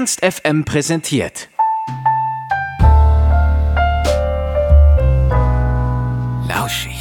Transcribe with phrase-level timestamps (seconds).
[0.00, 1.50] Ernst FM präsentiert.
[6.48, 6.96] Lauschig.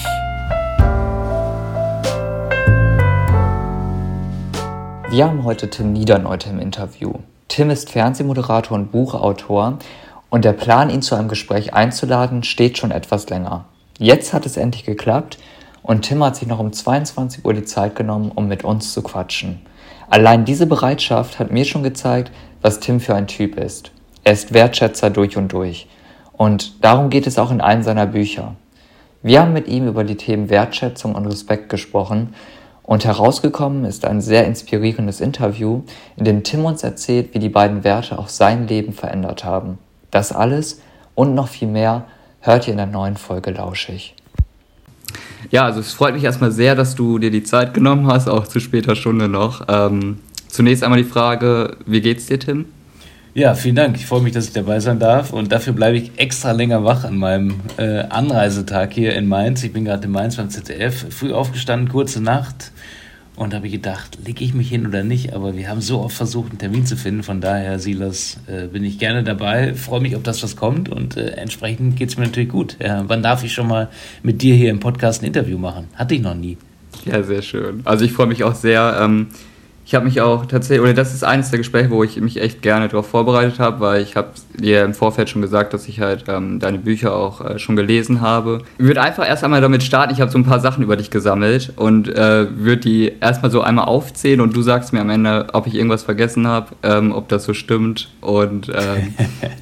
[5.10, 7.14] Wir haben heute Tim Niederneute im Interview.
[7.48, 9.80] Tim ist Fernsehmoderator und Buchautor
[10.30, 13.64] und der Plan, ihn zu einem Gespräch einzuladen, steht schon etwas länger.
[13.98, 15.38] Jetzt hat es endlich geklappt
[15.84, 19.02] und Tim hat sich noch um 22 Uhr die Zeit genommen, um mit uns zu
[19.02, 19.62] quatschen.
[20.10, 23.92] Allein diese Bereitschaft hat mir schon gezeigt, was Tim für ein Typ ist.
[24.24, 25.88] Er ist Wertschätzer durch und durch.
[26.34, 28.56] Und darum geht es auch in einem seiner Bücher.
[29.22, 32.34] Wir haben mit ihm über die Themen Wertschätzung und Respekt gesprochen
[32.82, 35.84] und herausgekommen ist ein sehr inspirierendes Interview,
[36.16, 39.78] in dem Tim uns erzählt, wie die beiden Werte auch sein Leben verändert haben.
[40.10, 40.82] Das alles
[41.14, 42.06] und noch viel mehr
[42.40, 44.16] hört ihr in der neuen Folge Lauschig.
[45.52, 48.48] Ja, also es freut mich erstmal sehr, dass du dir die Zeit genommen hast, auch
[48.48, 49.66] zu später Stunde noch.
[49.68, 52.66] Ähm, zunächst einmal die Frage, wie geht's dir, Tim?
[53.34, 53.96] Ja, vielen Dank.
[53.96, 57.04] Ich freue mich, dass ich dabei sein darf und dafür bleibe ich extra länger wach
[57.04, 59.64] an meinem äh, Anreisetag hier in Mainz.
[59.64, 62.72] Ich bin gerade in Mainz beim ZDF, früh aufgestanden, kurze Nacht
[63.40, 66.50] und habe gedacht, lege ich mich hin oder nicht, aber wir haben so oft versucht,
[66.50, 70.26] einen Termin zu finden, von daher, Silas, äh, bin ich gerne dabei, freue mich, ob
[70.26, 72.76] das was kommt und äh, entsprechend geht es mir natürlich gut.
[72.82, 73.88] Ja, wann darf ich schon mal
[74.24, 75.88] mit dir hier im Podcast ein Interview machen?
[75.96, 76.58] Hatte ich noch nie.
[77.06, 77.82] Ja, sehr schön.
[77.86, 79.00] Also ich freue mich auch sehr.
[79.02, 79.28] Ähm
[79.90, 82.62] ich habe mich auch tatsächlich, oder das ist eines der Gespräche, wo ich mich echt
[82.62, 86.26] gerne darauf vorbereitet habe, weil ich habe dir im Vorfeld schon gesagt, dass ich halt
[86.28, 88.62] ähm, deine Bücher auch äh, schon gelesen habe.
[88.78, 91.10] Ich würde einfach erst einmal damit starten, ich habe so ein paar Sachen über dich
[91.10, 95.48] gesammelt und äh, würde die erstmal so einmal aufzählen und du sagst mir am Ende,
[95.54, 99.16] ob ich irgendwas vergessen habe, ähm, ob das so stimmt und ähm,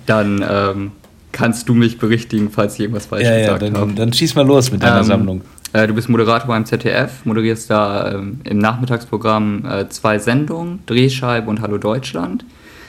[0.07, 0.91] dann
[1.31, 3.93] kannst du mich berichtigen, falls ich irgendwas falsch ja, gesagt ja, habe.
[3.93, 5.41] Dann schieß mal los mit deiner ähm, Sammlung.
[5.73, 11.49] Äh, du bist Moderator beim ZDF, moderierst da ähm, im Nachmittagsprogramm äh, zwei Sendungen, Drehscheibe
[11.49, 12.45] und Hallo Deutschland.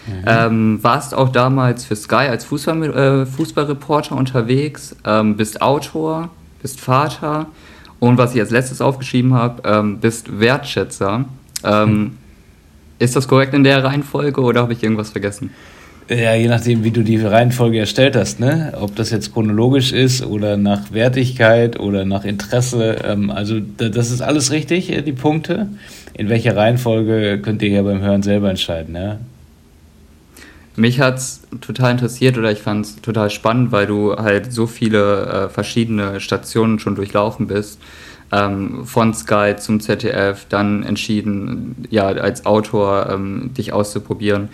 [0.07, 0.25] Mhm.
[0.27, 6.31] Ähm, warst auch damals für Sky als Fußball, äh, Fußballreporter unterwegs, ähm, bist Autor,
[6.63, 7.47] bist Vater
[7.99, 11.25] und was ich als letztes aufgeschrieben habe, ähm, bist Wertschätzer.
[11.65, 12.17] Mhm.
[13.01, 15.51] Ist das korrekt in der Reihenfolge oder habe ich irgendwas vergessen?
[16.11, 18.73] Ja, je nachdem, wie du die Reihenfolge erstellt hast, ne?
[18.81, 22.97] Ob das jetzt chronologisch ist oder nach Wertigkeit oder nach Interesse.
[23.05, 25.69] Ähm, also das ist alles richtig, äh, die Punkte.
[26.15, 29.19] In welcher Reihenfolge könnt ihr ja beim Hören selber entscheiden, ja?
[30.77, 34.67] Mich hat es total interessiert oder ich fand es total spannend, weil du halt so
[34.67, 37.81] viele äh, verschiedene Stationen schon durchlaufen bist.
[38.33, 44.49] Ähm, von Sky zum ZDF, dann entschieden, ja, als Autor ähm, dich auszuprobieren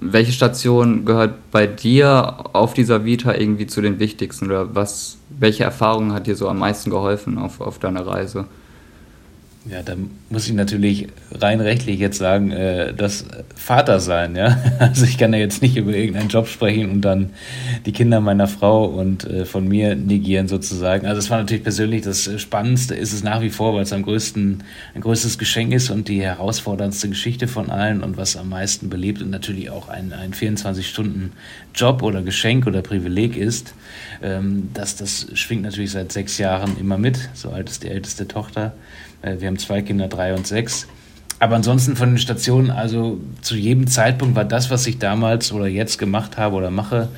[0.00, 5.64] welche Station gehört bei dir auf dieser Vita irgendwie zu den wichtigsten oder was, welche
[5.64, 8.46] Erfahrung hat dir so am meisten geholfen auf, auf deiner Reise?
[9.70, 9.96] Ja, da
[10.30, 14.56] muss ich natürlich rein rechtlich jetzt sagen, äh, das Vater sein, ja.
[14.78, 17.30] Also ich kann ja jetzt nicht über irgendeinen Job sprechen und dann
[17.84, 21.06] die Kinder meiner Frau und äh, von mir negieren sozusagen.
[21.06, 24.04] Also es war natürlich persönlich das Spannendste, ist es nach wie vor, weil es am
[24.04, 24.62] größten,
[24.94, 29.20] ein größtes Geschenk ist und die herausforderndste Geschichte von allen und was am meisten belebt
[29.20, 33.74] und natürlich auch ein, ein 24-Stunden-Job oder Geschenk oder Privileg ist.
[34.22, 37.28] Ähm, das, das schwingt natürlich seit sechs Jahren immer mit.
[37.34, 38.72] So alt ist die älteste Tochter.
[39.22, 40.86] Äh, wir haben zwei Kinder, drei und sechs.
[41.40, 45.66] Aber ansonsten von den Stationen, also zu jedem Zeitpunkt war das, was ich damals oder
[45.66, 47.08] jetzt gemacht habe oder mache,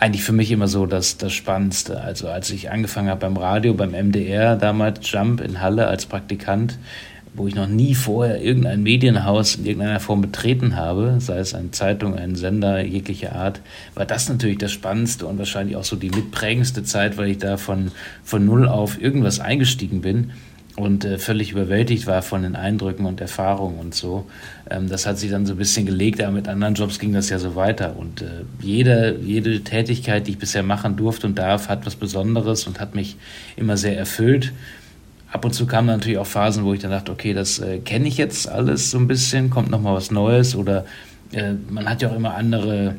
[0.00, 2.00] eigentlich für mich immer so das, das Spannendste.
[2.00, 6.78] Also als ich angefangen habe beim Radio, beim MDR, damals Jump in Halle als Praktikant,
[7.32, 11.70] wo ich noch nie vorher irgendein Medienhaus in irgendeiner Form betreten habe, sei es eine
[11.70, 13.60] Zeitung, ein Sender jeglicher Art,
[13.94, 17.56] war das natürlich das Spannendste und wahrscheinlich auch so die mitprägendste Zeit, weil ich da
[17.56, 17.90] von,
[18.22, 20.32] von null auf irgendwas eingestiegen bin
[20.76, 24.26] und äh, völlig überwältigt war von den Eindrücken und Erfahrungen und so.
[24.68, 27.30] Ähm, das hat sich dann so ein bisschen gelegt, aber mit anderen Jobs ging das
[27.30, 27.96] ja so weiter.
[27.96, 32.66] Und äh, jede, jede Tätigkeit, die ich bisher machen durfte und darf, hat was Besonderes
[32.66, 33.16] und hat mich
[33.56, 34.52] immer sehr erfüllt.
[35.30, 38.08] Ab und zu kamen natürlich auch Phasen, wo ich dann dachte, okay, das äh, kenne
[38.08, 40.86] ich jetzt alles so ein bisschen, kommt nochmal was Neues oder
[41.32, 42.96] äh, man hat ja auch immer andere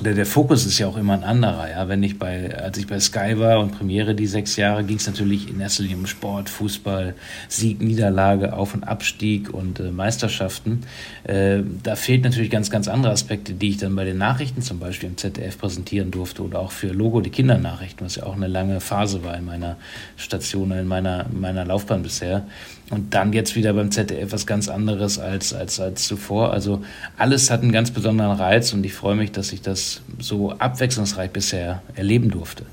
[0.00, 1.70] der, der Fokus ist ja auch immer ein anderer.
[1.70, 1.88] Ja?
[1.88, 5.06] Wenn ich bei, als ich bei Sky war und Premiere die sechs Jahre, ging es
[5.06, 7.14] natürlich in erster Linie um Sport, Fußball,
[7.48, 10.82] Sieg, Niederlage, Auf- und Abstieg und äh, Meisterschaften.
[11.24, 14.78] Äh, da fehlt natürlich ganz, ganz andere Aspekte, die ich dann bei den Nachrichten zum
[14.78, 18.48] Beispiel im ZDF präsentieren durfte oder auch für Logo die Kindernachrichten, was ja auch eine
[18.48, 19.76] lange Phase war in meiner
[20.16, 22.46] Station, in meiner, in meiner Laufbahn bisher.
[22.90, 26.52] Und dann jetzt wieder beim ZDF was ganz anderes als, als, als zuvor.
[26.52, 26.82] Also
[27.18, 29.87] alles hat einen ganz besonderen Reiz und ich freue mich, dass ich das
[30.18, 32.64] so abwechslungsreich bisher erleben durfte.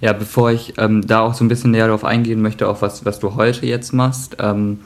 [0.00, 3.04] Ja, bevor ich ähm, da auch so ein bisschen näher darauf eingehen möchte, auch was,
[3.04, 4.80] was du heute jetzt machst, ähm,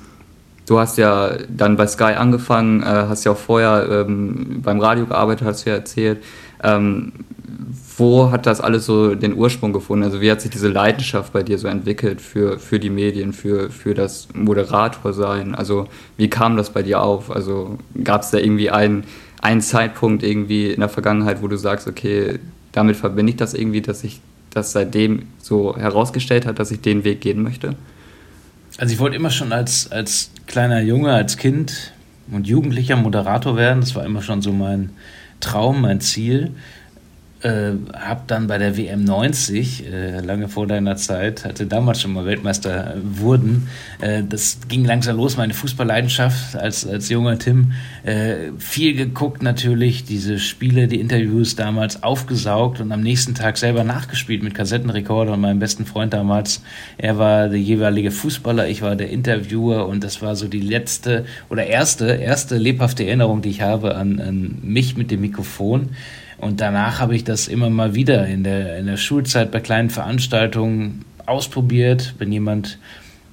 [0.67, 5.07] du hast ja dann bei Sky angefangen, äh, hast ja auch vorher ähm, beim Radio
[5.07, 6.23] gearbeitet, hast du ja erzählt.
[6.63, 7.13] Ähm,
[7.97, 10.05] wo hat das alles so den Ursprung gefunden?
[10.05, 13.71] Also wie hat sich diese Leidenschaft bei dir so entwickelt für, für die Medien, für,
[13.71, 15.55] für das Moderator sein?
[15.55, 15.87] Also
[16.17, 17.31] wie kam das bei dir auf?
[17.31, 19.05] Also gab es da irgendwie einen,
[19.45, 22.39] einen Zeitpunkt irgendwie in der Vergangenheit, wo du sagst, okay,
[22.73, 24.21] damit verbinde ich das irgendwie, dass ich
[24.51, 27.75] das seitdem so herausgestellt hat, dass ich den Weg gehen möchte?
[28.79, 31.93] Also ich wollte immer schon als, als kleiner Junge, als Kind
[32.33, 33.81] und Jugendlicher Moderator werden.
[33.81, 34.91] Das war immer schon so mein
[35.41, 36.53] Traum, mein Ziel
[37.45, 42.15] äh, habe dann bei der WM 90, äh, lange vor deiner Zeit, hatte damals schon
[42.15, 43.69] mal Weltmeister wurden.
[44.01, 47.73] Äh, das ging langsam los, meine Fußballleidenschaft als, als junger Tim.
[48.03, 53.85] Äh, viel geguckt natürlich, diese Spiele, die Interviews damals aufgesaugt und am nächsten Tag selber
[53.85, 56.63] nachgespielt mit Kassettenrekorder und meinem besten Freund damals.
[56.97, 61.27] Er war der jeweilige Fußballer, ich war der Interviewer und das war so die letzte
[61.51, 65.91] oder erste, erste lebhafte Erinnerung, die ich habe an, an mich mit dem Mikrofon.
[66.45, 69.89] Und danach habe ich das immer mal wieder in der, in der Schulzeit bei kleinen
[69.89, 72.15] Veranstaltungen ausprobiert.
[72.19, 72.79] Wenn jemand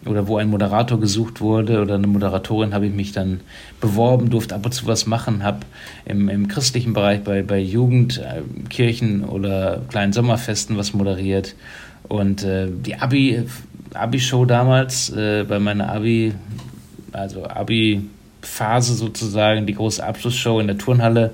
[0.06, 3.42] oder wo ein Moderator gesucht wurde oder eine Moderatorin, habe ich mich dann
[3.82, 5.66] beworben, durfte ab und zu was machen, habe
[6.06, 11.56] im, im christlichen Bereich bei, bei Jugendkirchen oder kleinen Sommerfesten was moderiert.
[12.08, 13.44] Und äh, die Abi,
[13.94, 16.34] Abi-Show damals, äh, bei meiner Abi,
[17.12, 21.32] also Abi-Phase sozusagen, die große Abschlussshow in der Turnhalle,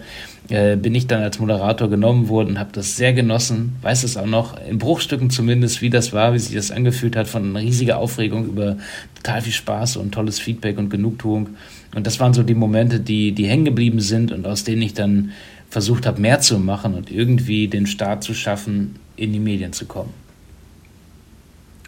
[0.50, 4.16] äh, bin ich dann als Moderator genommen worden und habe das sehr genossen, weiß es
[4.16, 7.98] auch noch, in Bruchstücken zumindest, wie das war, wie sich das angefühlt hat, von riesiger
[7.98, 8.78] Aufregung über
[9.16, 11.50] total viel Spaß und tolles Feedback und Genugtuung.
[11.96, 14.94] Und das waren so die Momente, die, die hängen geblieben sind und aus denen ich
[14.94, 15.32] dann
[15.70, 19.86] versucht habe, mehr zu machen und irgendwie den Start zu schaffen, in die Medien zu
[19.86, 20.14] kommen.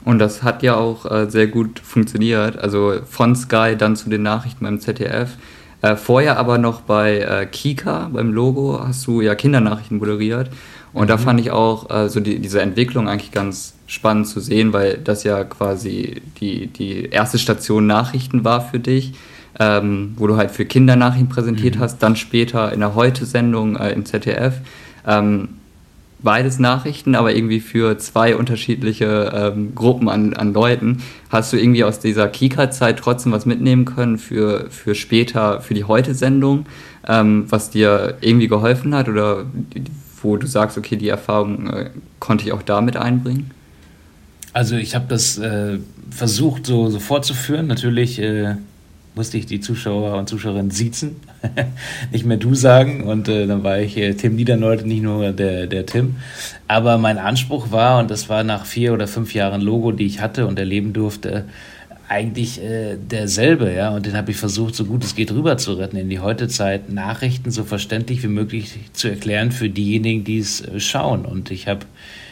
[0.03, 2.57] Und das hat ja auch äh, sehr gut funktioniert.
[2.57, 5.37] Also von Sky dann zu den Nachrichten beim ZDF
[5.81, 10.49] äh, vorher aber noch bei äh, Kika, beim Logo, hast du ja Kindernachrichten moderiert.
[10.93, 11.07] Und mhm.
[11.07, 14.97] da fand ich auch äh, so die, diese Entwicklung eigentlich ganz spannend zu sehen, weil
[14.97, 19.13] das ja quasi die, die erste Station Nachrichten war für dich,
[19.59, 21.79] ähm, wo du halt für Kindernachrichten präsentiert mhm.
[21.79, 24.55] hast, dann später in der Heute-Sendung äh, im ZDF.
[25.07, 25.58] Ähm,
[26.21, 31.01] beides Nachrichten, aber irgendwie für zwei unterschiedliche ähm, Gruppen an, an Leuten.
[31.29, 35.85] Hast du irgendwie aus dieser Kika-Zeit trotzdem was mitnehmen können für, für später, für die
[35.85, 36.65] Heute-Sendung,
[37.07, 39.45] ähm, was dir irgendwie geholfen hat oder
[40.21, 41.89] wo du sagst, okay, die Erfahrung äh,
[42.19, 43.51] konnte ich auch damit einbringen?
[44.51, 45.77] Also ich habe das äh,
[46.09, 47.67] versucht so, so fortzuführen.
[47.67, 48.55] Natürlich äh,
[49.19, 51.17] musste ich die Zuschauer und Zuschauerinnen siezen,
[52.13, 53.03] nicht mehr du sagen.
[53.03, 56.15] Und äh, dann war ich äh, Tim Niedernold, nicht nur der, der Tim.
[56.69, 60.21] Aber mein Anspruch war, und das war nach vier oder fünf Jahren Logo, die ich
[60.21, 61.43] hatte und erleben durfte,
[62.07, 63.89] eigentlich äh, derselbe, ja.
[63.89, 66.89] Und den habe ich versucht, so gut es geht, rüber zu retten in die Heutezeit,
[66.89, 71.25] Nachrichten so verständlich wie möglich zu erklären für diejenigen, die es äh, schauen.
[71.25, 71.81] Und ich habe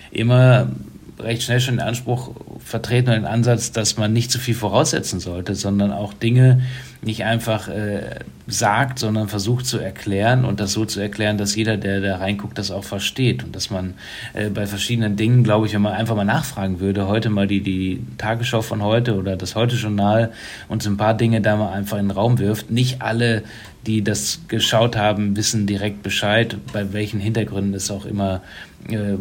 [0.09, 0.71] immer
[1.19, 5.19] recht schnell schon den Anspruch vertreten und den Ansatz, dass man nicht zu viel voraussetzen
[5.19, 6.61] sollte, sondern auch Dinge
[7.01, 11.77] nicht einfach äh, sagt, sondern versucht zu erklären und das so zu erklären, dass jeder,
[11.77, 13.43] der da reinguckt, das auch versteht.
[13.43, 13.93] Und dass man
[14.33, 17.61] äh, bei verschiedenen Dingen, glaube ich, wenn man einfach mal nachfragen würde, heute mal die,
[17.61, 20.31] die Tagesschau von heute oder das Heute-Journal
[20.69, 23.43] und so ein paar Dinge da mal einfach in den Raum wirft, nicht alle
[23.87, 28.41] die das geschaut haben, wissen direkt Bescheid, bei welchen Hintergründen es auch immer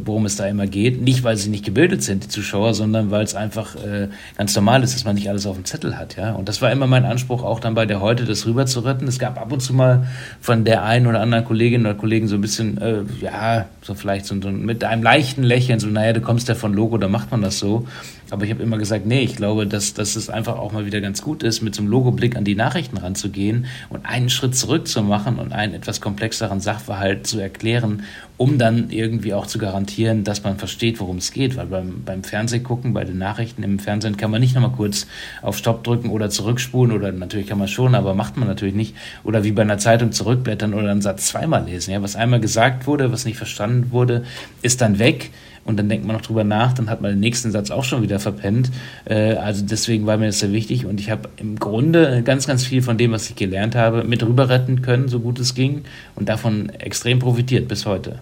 [0.05, 1.01] worum es da immer geht.
[1.03, 4.83] Nicht, weil sie nicht gebildet sind, die Zuschauer, sondern weil es einfach äh, ganz normal
[4.83, 6.17] ist, dass man nicht alles auf dem Zettel hat.
[6.17, 6.33] Ja?
[6.33, 9.07] Und das war immer mein Anspruch, auch dann bei der Heute das rüber zu retten.
[9.09, 10.07] Es gab ab und zu mal
[10.41, 14.27] von der einen oder anderen Kollegin oder Kollegen so ein bisschen, äh, ja, so vielleicht
[14.27, 17.31] so, so mit einem leichten Lächeln, so, naja, du kommst ja von Logo, da macht
[17.31, 17.87] man das so.
[18.31, 21.01] Aber ich habe immer gesagt, nee, ich glaube, dass, dass es einfach auch mal wieder
[21.01, 24.89] ganz gut ist, mit so einem Logoblick an die Nachrichten ranzugehen und einen Schritt zurück
[24.89, 28.03] zu machen und einen etwas komplexeren Sachverhalt zu erklären,
[28.37, 31.57] um dann irgendwie auch zu garantieren, dass man versteht, worum es geht.
[31.57, 35.07] Weil beim, beim Fernsehgucken, bei den Nachrichten im Fernsehen kann man nicht nochmal kurz
[35.43, 38.95] auf Stopp drücken oder zurückspulen oder natürlich kann man schon, aber macht man natürlich nicht.
[39.25, 41.93] Oder wie bei einer Zeitung zurückblättern oder einen Satz zweimal lesen.
[41.93, 44.25] Ja, was einmal gesagt wurde, was nicht verstanden wurde,
[44.63, 45.31] ist dann weg
[45.67, 48.01] und dann denkt man noch drüber nach, dann hat man den nächsten Satz auch schon
[48.03, 48.71] wieder verpennt.
[49.05, 52.65] Äh, also deswegen war mir das sehr wichtig und ich habe im Grunde ganz, ganz
[52.65, 55.83] viel von dem, was ich gelernt habe, mit rüber retten können, so gut es ging
[56.15, 58.21] und davon extrem profitiert bis heute.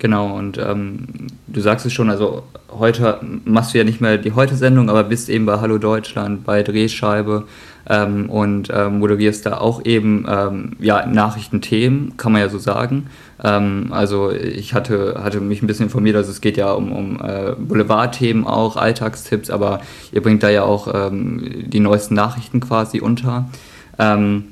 [0.00, 1.06] Genau, und ähm,
[1.46, 5.28] du sagst es schon, also heute machst du ja nicht mehr die Heute-Sendung, aber bist
[5.28, 7.44] eben bei Hallo Deutschland, bei Drehscheibe.
[7.88, 13.08] ähm, und äh, moderierst da auch eben ähm, ja, Nachrichtenthemen, kann man ja so sagen.
[13.42, 17.20] Ähm, also ich hatte, hatte mich ein bisschen informiert, also es geht ja um, um
[17.20, 19.80] äh, Boulevardthemen auch, Alltagstipps, aber
[20.12, 23.50] ihr bringt da ja auch ähm, die neuesten Nachrichten quasi unter.
[23.98, 24.44] Ähm,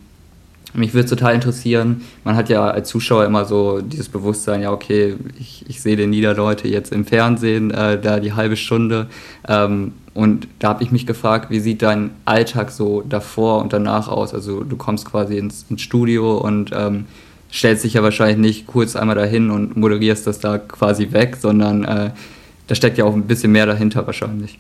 [0.79, 5.17] mich würde total interessieren, man hat ja als Zuschauer immer so dieses Bewusstsein, ja okay,
[5.39, 9.09] ich, ich sehe den Niederleute jetzt im Fernsehen, äh, da die halbe Stunde.
[9.47, 14.09] Ähm, und da habe ich mich gefragt, wie sieht dein Alltag so davor und danach
[14.09, 14.35] aus?
[14.35, 17.07] Also du kommst quasi ins, ins Studio und ähm,
[17.53, 21.85] stellst dich ja wahrscheinlich nicht kurz einmal dahin und moderierst das da quasi weg, sondern
[21.85, 22.11] äh,
[22.67, 24.59] da steckt ja auch ein bisschen mehr dahinter wahrscheinlich.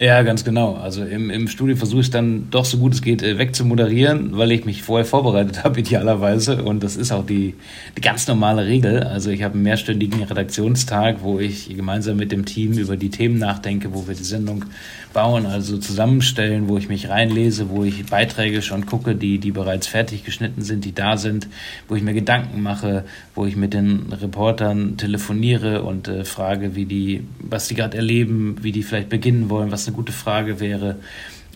[0.00, 0.74] Ja, ganz genau.
[0.74, 4.52] Also im, im Studio versuche ich dann doch so gut es geht äh, wegzumoderieren, weil
[4.52, 6.62] ich mich vorher vorbereitet habe, idealerweise.
[6.62, 7.54] Und das ist auch die,
[7.96, 9.02] die ganz normale Regel.
[9.02, 13.38] Also ich habe einen mehrstündigen Redaktionstag, wo ich gemeinsam mit dem Team über die Themen
[13.38, 14.66] nachdenke, wo wir die Sendung
[15.12, 19.86] bauen, also zusammenstellen, wo ich mich reinlese, wo ich Beiträge schon gucke, die, die bereits
[19.86, 21.48] fertig geschnitten sind, die da sind,
[21.88, 26.84] wo ich mir Gedanken mache, wo ich mit den Reportern telefoniere und äh, frage, wie
[26.84, 30.96] die, was die gerade erleben, wie die vielleicht beginnen wollen, was eine gute Frage wäre.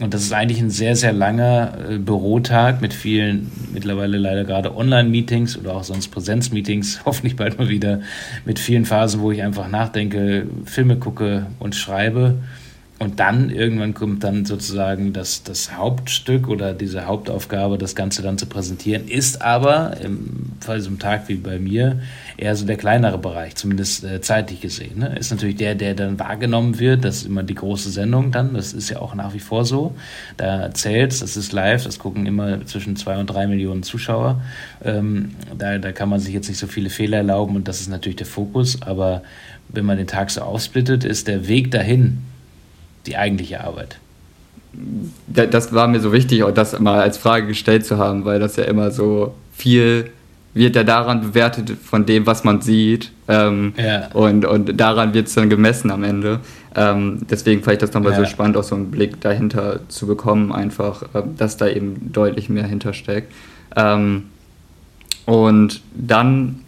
[0.00, 4.74] Und das ist eigentlich ein sehr, sehr langer äh, Bürotag mit vielen, mittlerweile leider gerade
[4.74, 8.00] Online-Meetings oder auch sonst Präsenz-Meetings, hoffentlich bald mal wieder,
[8.44, 12.36] mit vielen Phasen, wo ich einfach nachdenke, Filme gucke und schreibe.
[13.02, 18.38] Und dann irgendwann kommt dann sozusagen das, das Hauptstück oder diese Hauptaufgabe, das Ganze dann
[18.38, 21.98] zu präsentieren, ist aber im Fall so einem Tag wie bei mir
[22.36, 25.00] eher so der kleinere Bereich, zumindest äh, zeitlich gesehen.
[25.00, 25.16] Ne?
[25.18, 28.72] Ist natürlich der, der dann wahrgenommen wird, das ist immer die große Sendung dann, das
[28.72, 29.96] ist ja auch nach wie vor so.
[30.36, 34.40] Da zählt das ist live, das gucken immer zwischen zwei und drei Millionen Zuschauer.
[34.84, 37.88] Ähm, da, da kann man sich jetzt nicht so viele Fehler erlauben und das ist
[37.88, 39.24] natürlich der Fokus, aber
[39.70, 42.18] wenn man den Tag so aufsplittet, ist der Weg dahin,
[43.06, 43.98] die eigentliche Arbeit?
[45.26, 48.56] Das war mir so wichtig, auch das mal als Frage gestellt zu haben, weil das
[48.56, 50.10] ja immer so viel
[50.54, 53.10] wird ja daran bewertet von dem, was man sieht.
[53.28, 54.08] Ähm, ja.
[54.12, 56.40] und, und daran wird es dann gemessen am Ende.
[56.74, 58.18] Ähm, deswegen fand ich das nochmal ja.
[58.18, 62.48] so spannend, auch so einen Blick dahinter zu bekommen, einfach, äh, dass da eben deutlich
[62.48, 63.32] mehr hintersteckt.
[63.76, 64.24] Ähm,
[65.24, 66.60] und dann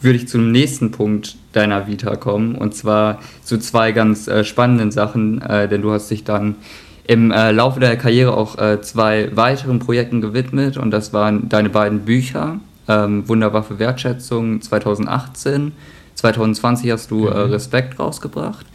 [0.00, 4.90] würde ich zum nächsten Punkt deiner Vita kommen und zwar zu zwei ganz äh, spannenden
[4.90, 6.56] Sachen, äh, denn du hast dich dann
[7.04, 11.70] im äh, Laufe der Karriere auch äh, zwei weiteren Projekten gewidmet und das waren deine
[11.70, 15.72] beiden Bücher, ähm, Wunderwaffe Wertschätzung 2018,
[16.14, 17.52] 2020 hast du äh, mhm.
[17.52, 18.66] Respekt rausgebracht.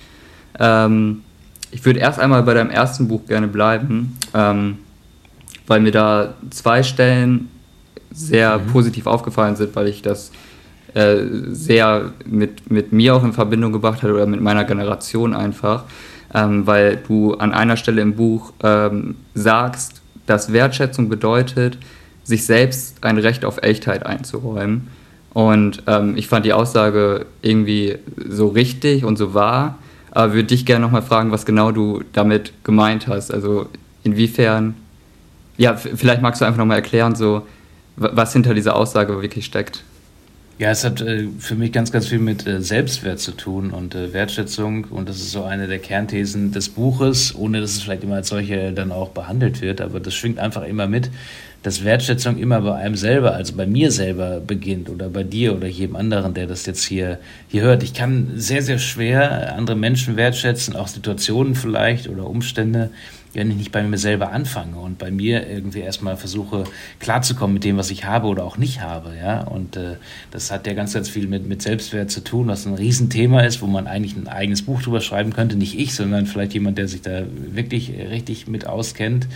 [0.59, 1.21] Ähm,
[1.71, 4.79] ich würde erst einmal bei deinem ersten Buch gerne bleiben, ähm,
[5.67, 7.49] weil mir da zwei Stellen
[8.11, 8.67] sehr mhm.
[8.67, 10.31] positiv aufgefallen sind, weil ich das
[10.93, 15.85] äh, sehr mit, mit mir auch in Verbindung gebracht hat oder mit meiner Generation einfach,
[16.33, 21.77] ähm, weil du an einer Stelle im Buch ähm, sagst, dass Wertschätzung bedeutet,
[22.23, 24.87] sich selbst ein Recht auf Echtheit einzuräumen.
[25.33, 27.97] Und ähm, ich fand die Aussage irgendwie
[28.29, 29.79] so richtig und so wahr,
[30.11, 33.33] aber würde dich gerne nochmal fragen, was genau du damit gemeint hast.
[33.33, 33.67] Also
[34.03, 34.75] inwiefern,
[35.57, 37.47] ja, vielleicht magst du einfach nochmal erklären, so,
[37.95, 39.83] was hinter dieser Aussage wirklich steckt.
[40.59, 43.95] Ja, es hat äh, für mich ganz, ganz viel mit äh, Selbstwert zu tun und
[43.95, 44.85] äh, Wertschätzung.
[44.85, 48.27] Und das ist so eine der Kernthesen des Buches, ohne dass es vielleicht immer als
[48.27, 49.81] solche dann auch behandelt wird.
[49.81, 51.09] Aber das schwingt einfach immer mit,
[51.63, 55.67] dass Wertschätzung immer bei einem selber, also bei mir selber beginnt oder bei dir oder
[55.67, 57.17] jedem anderen, der das jetzt hier,
[57.47, 57.81] hier hört.
[57.81, 62.91] Ich kann sehr, sehr schwer andere Menschen wertschätzen, auch Situationen vielleicht oder Umstände
[63.33, 66.65] wenn ich nicht bei mir selber anfange und bei mir irgendwie erstmal versuche
[66.99, 69.41] klarzukommen mit dem, was ich habe oder auch nicht habe, ja.
[69.41, 69.95] Und äh,
[70.31, 73.61] das hat ja ganz, ganz viel mit, mit Selbstwert zu tun, was ein Riesenthema ist,
[73.61, 75.55] wo man eigentlich ein eigenes Buch drüber schreiben könnte.
[75.55, 79.27] Nicht ich, sondern vielleicht jemand, der sich da wirklich richtig mit auskennt.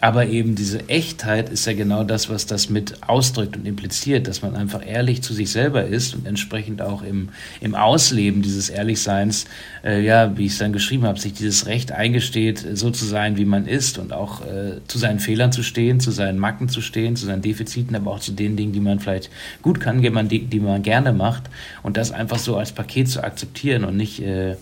[0.00, 4.40] Aber eben diese Echtheit ist ja genau das, was das mit ausdrückt und impliziert, dass
[4.40, 7.28] man einfach ehrlich zu sich selber ist und entsprechend auch im,
[7.60, 9.44] im Ausleben dieses Ehrlichseins,
[9.84, 13.36] äh, ja, wie ich es dann geschrieben habe, sich dieses Recht eingesteht, so zu sein,
[13.36, 16.80] wie man ist und auch äh, zu seinen Fehlern zu stehen, zu seinen Macken zu
[16.80, 19.28] stehen, zu seinen Defiziten, aber auch zu den Dingen, die man vielleicht
[19.60, 21.44] gut kann, die man, die, die man gerne macht.
[21.82, 24.56] Und das einfach so als Paket zu akzeptieren und nicht äh,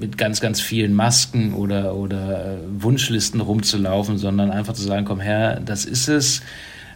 [0.00, 5.20] mit ganz, ganz vielen Masken oder, oder äh, Wunschlisten rumzulaufen, sondern einfach zu sagen, komm
[5.20, 6.42] her, das ist es.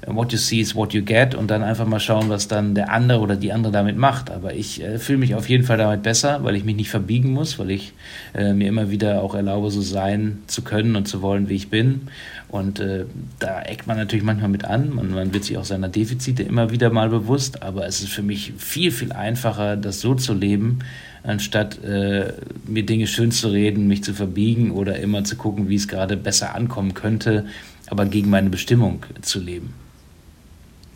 [0.06, 2.90] what you see is what you get und dann einfach mal schauen, was dann der
[2.92, 4.30] andere oder die andere damit macht.
[4.30, 7.32] Aber ich äh, fühle mich auf jeden Fall damit besser, weil ich mich nicht verbiegen
[7.32, 7.92] muss, weil ich
[8.34, 11.70] äh, mir immer wieder auch erlaube, so sein zu können und zu wollen, wie ich
[11.70, 12.08] bin.
[12.49, 13.06] Und äh,
[13.38, 14.94] da eckt man natürlich manchmal mit an.
[14.94, 17.62] Man, man, wird sich auch seiner Defizite immer wieder mal bewusst.
[17.62, 20.80] Aber es ist für mich viel, viel einfacher, das so zu leben,
[21.25, 22.35] anstatt äh,
[22.66, 26.16] mir Dinge schön zu reden, mich zu verbiegen oder immer zu gucken, wie es gerade
[26.16, 27.47] besser ankommen könnte,
[27.88, 29.73] aber gegen meine Bestimmung zu leben.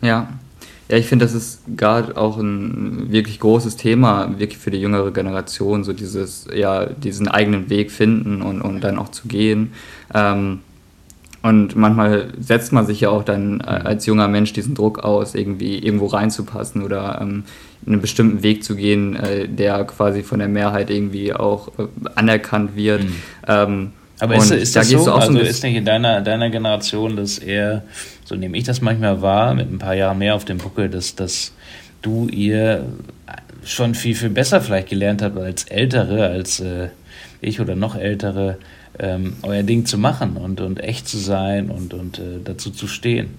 [0.01, 0.29] Ja,
[0.89, 5.11] ja, ich finde, das ist gerade auch ein wirklich großes Thema, wirklich für die jüngere
[5.11, 9.71] Generation, so dieses, ja, diesen eigenen Weg finden und, und dann auch zu gehen.
[10.13, 10.61] Ähm,
[11.41, 15.35] und manchmal setzt man sich ja auch dann äh, als junger Mensch diesen Druck aus,
[15.35, 17.45] irgendwie irgendwo reinzupassen oder ähm,
[17.85, 22.75] einen bestimmten Weg zu gehen, äh, der quasi von der Mehrheit irgendwie auch äh, anerkannt
[22.75, 23.03] wird.
[23.03, 23.15] Mhm.
[23.47, 25.13] Ähm, aber ist, ist das da so?
[25.13, 27.83] also so ist nicht in deiner, deiner Generation das eher,
[28.25, 31.15] so nehme ich das manchmal wahr, mit ein paar Jahren mehr auf dem Buckel, dass,
[31.15, 31.53] dass
[32.01, 32.85] du ihr
[33.63, 36.89] schon viel, viel besser vielleicht gelernt habt als Ältere, als äh,
[37.39, 38.57] ich oder noch Ältere,
[38.99, 42.87] ähm, euer Ding zu machen und, und echt zu sein und, und äh, dazu zu
[42.87, 43.29] stehen.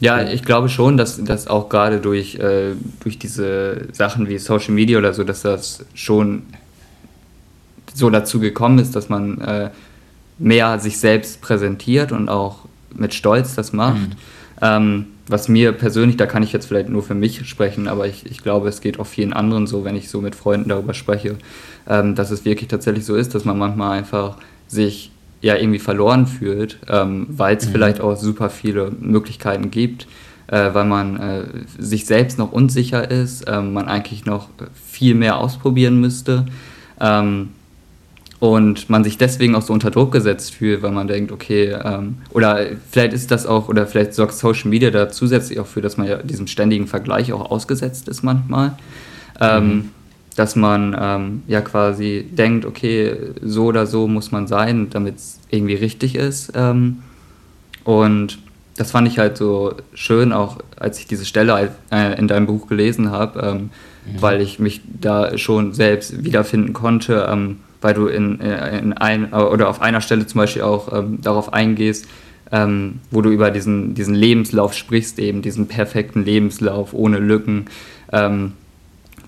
[0.00, 4.72] Ja, ich glaube schon, dass, dass auch gerade durch, äh, durch diese Sachen wie Social
[4.72, 6.44] Media oder so, dass das schon
[7.92, 9.70] so dazu gekommen ist, dass man äh,
[10.38, 12.60] mehr sich selbst präsentiert und auch
[12.94, 14.08] mit Stolz das macht.
[14.08, 14.16] Mhm.
[14.62, 18.26] Ähm, was mir persönlich, da kann ich jetzt vielleicht nur für mich sprechen, aber ich,
[18.26, 21.36] ich glaube, es geht auch vielen anderen so, wenn ich so mit Freunden darüber spreche,
[21.88, 26.26] ähm, dass es wirklich tatsächlich so ist, dass man manchmal einfach sich ja irgendwie verloren
[26.26, 27.72] fühlt, ähm, weil es mhm.
[27.72, 30.06] vielleicht auch super viele Möglichkeiten gibt,
[30.48, 31.44] äh, weil man äh,
[31.78, 36.46] sich selbst noch unsicher ist, äh, man eigentlich noch viel mehr ausprobieren müsste.
[37.00, 37.50] Ähm,
[38.40, 42.16] und man sich deswegen auch so unter Druck gesetzt fühlt, weil man denkt, okay, ähm,
[42.30, 45.98] oder vielleicht ist das auch, oder vielleicht sorgt Social Media da zusätzlich auch für, dass
[45.98, 48.72] man ja diesem ständigen Vergleich auch ausgesetzt ist manchmal.
[49.40, 49.90] Ähm, mhm.
[50.36, 55.38] Dass man ähm, ja quasi denkt, okay, so oder so muss man sein, damit es
[55.50, 56.52] irgendwie richtig ist.
[56.54, 57.02] Ähm,
[57.84, 58.38] und
[58.76, 62.68] das fand ich halt so schön, auch als ich diese Stelle äh, in deinem Buch
[62.68, 63.68] gelesen habe, mhm.
[64.18, 69.32] weil ich mich da schon selbst wiederfinden konnte ähm, weil du in, äh, in ein,
[69.32, 72.06] oder auf einer Stelle zum Beispiel auch ähm, darauf eingehst,
[72.52, 77.66] ähm, wo du über diesen, diesen Lebenslauf sprichst, eben diesen perfekten Lebenslauf ohne Lücken,
[78.12, 78.52] ähm,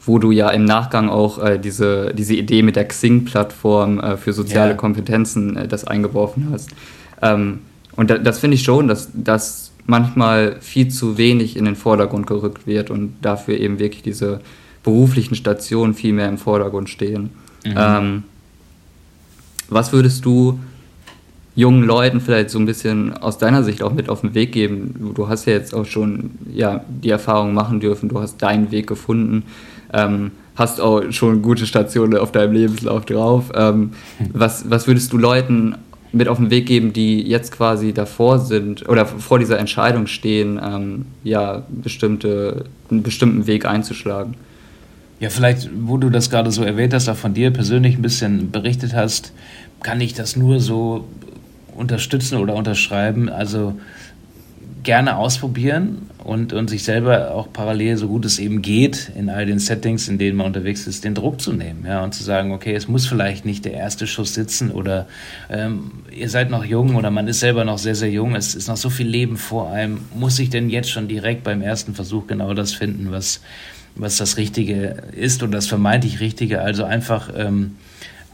[0.04, 4.32] wo du ja im Nachgang auch äh, diese, diese Idee mit der Xing-Plattform äh, für
[4.32, 4.76] soziale ja.
[4.76, 6.70] Kompetenzen äh, das eingeworfen hast.
[7.20, 7.60] Ähm,
[7.94, 12.26] und da, das finde ich schon, dass das manchmal viel zu wenig in den Vordergrund
[12.26, 14.40] gerückt wird und dafür eben wirklich diese
[14.82, 17.30] beruflichen Stationen viel mehr im Vordergrund stehen.
[17.64, 18.24] Mhm.
[19.72, 20.58] Was würdest du
[21.54, 25.12] jungen Leuten vielleicht so ein bisschen aus deiner Sicht auch mit auf den Weg geben?
[25.14, 28.86] Du hast ja jetzt auch schon ja, die Erfahrung machen dürfen, du hast deinen Weg
[28.86, 29.44] gefunden,
[29.92, 33.52] ähm, hast auch schon gute Stationen auf deinem Lebenslauf drauf.
[33.54, 33.92] Ähm,
[34.32, 35.74] was, was würdest du Leuten
[36.12, 40.60] mit auf den Weg geben, die jetzt quasi davor sind oder vor dieser Entscheidung stehen,
[40.62, 44.34] ähm, ja, bestimmte, einen bestimmten Weg einzuschlagen?
[45.20, 48.50] Ja, vielleicht, wo du das gerade so erwähnt hast, auch von dir persönlich ein bisschen
[48.50, 49.32] berichtet hast,
[49.82, 51.08] kann ich das nur so
[51.76, 53.28] unterstützen oder unterschreiben.
[53.28, 53.74] Also
[54.82, 59.46] gerne ausprobieren und, und sich selber auch parallel, so gut es eben geht, in all
[59.46, 61.84] den Settings, in denen man unterwegs ist, den Druck zu nehmen.
[61.86, 65.06] Ja, und zu sagen, okay, es muss vielleicht nicht der erste Schuss sitzen oder
[65.50, 68.68] ähm, ihr seid noch jung oder man ist selber noch sehr, sehr jung, es ist
[68.68, 70.00] noch so viel Leben vor einem.
[70.14, 73.40] Muss ich denn jetzt schon direkt beim ersten Versuch genau das finden, was,
[73.94, 76.60] was das Richtige ist oder das vermeintlich Richtige?
[76.60, 77.30] Also einfach.
[77.36, 77.76] Ähm,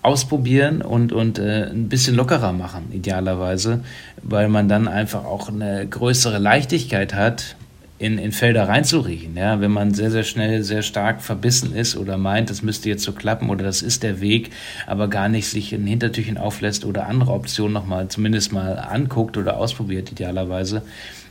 [0.02, 3.80] ausprobieren und, und äh, ein bisschen lockerer machen, idealerweise,
[4.22, 7.56] weil man dann einfach auch eine größere Leichtigkeit hat,
[7.98, 9.36] in, in Felder reinzuriechen.
[9.36, 9.60] Ja?
[9.60, 13.12] Wenn man sehr, sehr schnell, sehr stark verbissen ist oder meint, das müsste jetzt so
[13.12, 14.50] klappen oder das ist der Weg,
[14.86, 19.56] aber gar nicht sich ein Hintertürchen auflässt oder andere Optionen nochmal zumindest mal anguckt oder
[19.56, 20.82] ausprobiert, idealerweise,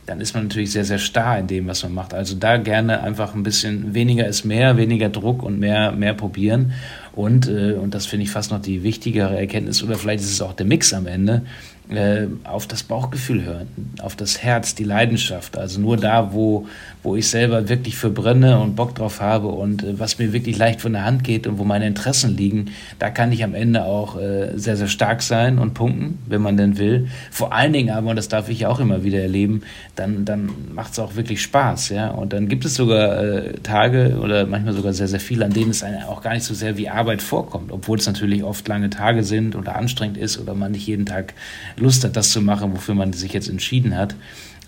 [0.08, 2.14] dann ist man natürlich sehr, sehr starr in dem, was man macht.
[2.14, 6.72] Also da gerne einfach ein bisschen weniger ist mehr, weniger Druck und mehr, mehr probieren.
[7.12, 10.40] Und, äh, und das finde ich fast noch die wichtigere Erkenntnis, oder vielleicht ist es
[10.40, 11.42] auch der Mix am Ende,
[11.90, 13.68] äh, auf das Bauchgefühl hören,
[14.02, 15.56] auf das Herz, die Leidenschaft.
[15.56, 16.66] Also nur da, wo,
[17.02, 20.58] wo ich selber wirklich für brenne und Bock drauf habe und äh, was mir wirklich
[20.58, 22.66] leicht von der Hand geht und wo meine Interessen liegen,
[22.98, 26.56] da kann ich am Ende auch äh, sehr, sehr stark sein und punkten, wenn man
[26.56, 27.08] denn will.
[27.30, 29.62] Vor allen Dingen aber, und das darf ich auch immer wieder erleben,
[29.96, 31.88] dann, dann macht es auch wirklich Spaß.
[31.90, 32.10] Ja?
[32.10, 35.70] Und dann gibt es sogar äh, Tage oder manchmal sogar sehr, sehr viele, an denen
[35.70, 38.90] es einem auch gar nicht so sehr wie Arbeit vorkommt, obwohl es natürlich oft lange
[38.90, 41.34] Tage sind oder anstrengend ist oder man nicht jeden Tag
[41.78, 44.14] Lust hat, das zu machen, wofür man sich jetzt entschieden hat.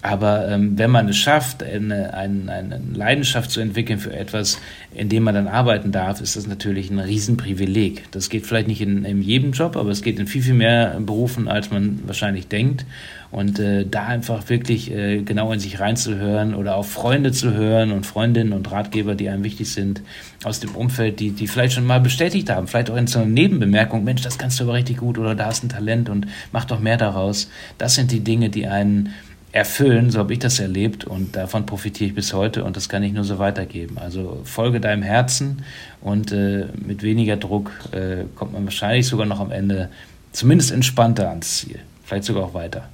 [0.03, 4.59] Aber ähm, wenn man es schafft, eine, eine, eine, Leidenschaft zu entwickeln für etwas,
[4.95, 8.11] in dem man dann arbeiten darf, ist das natürlich ein Riesenprivileg.
[8.11, 10.99] Das geht vielleicht nicht in, in jedem Job, aber es geht in viel, viel mehr
[11.01, 12.87] Berufen, als man wahrscheinlich denkt.
[13.31, 17.93] Und äh, da einfach wirklich äh, genau in sich reinzuhören oder auf Freunde zu hören
[17.93, 20.03] und Freundinnen und Ratgeber, die einem wichtig sind,
[20.43, 23.29] aus dem Umfeld, die, die vielleicht schon mal bestätigt haben, vielleicht auch in so einer
[23.29, 26.65] Nebenbemerkung, Mensch, das kannst du aber richtig gut oder da hast ein Talent und mach
[26.65, 27.49] doch mehr daraus.
[27.79, 29.15] Das sind die Dinge, die einen
[29.53, 33.03] erfüllen, so habe ich das erlebt und davon profitiere ich bis heute und das kann
[33.03, 33.99] ich nur so weitergeben.
[33.99, 35.63] Also folge deinem Herzen
[36.01, 39.89] und äh, mit weniger Druck äh, kommt man wahrscheinlich sogar noch am Ende
[40.33, 42.89] zumindest entspannter ans Ziel, vielleicht sogar auch weiter.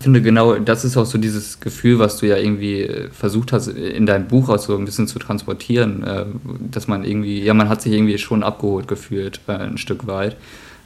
[0.00, 3.52] Ich finde genau, das ist auch so dieses Gefühl, was du ja irgendwie äh, versucht
[3.52, 6.24] hast, in deinem Buch auch so ein bisschen zu transportieren, äh,
[6.70, 10.38] dass man irgendwie, ja, man hat sich irgendwie schon abgeholt gefühlt, äh, ein Stück weit.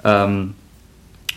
[0.03, 0.55] Ähm,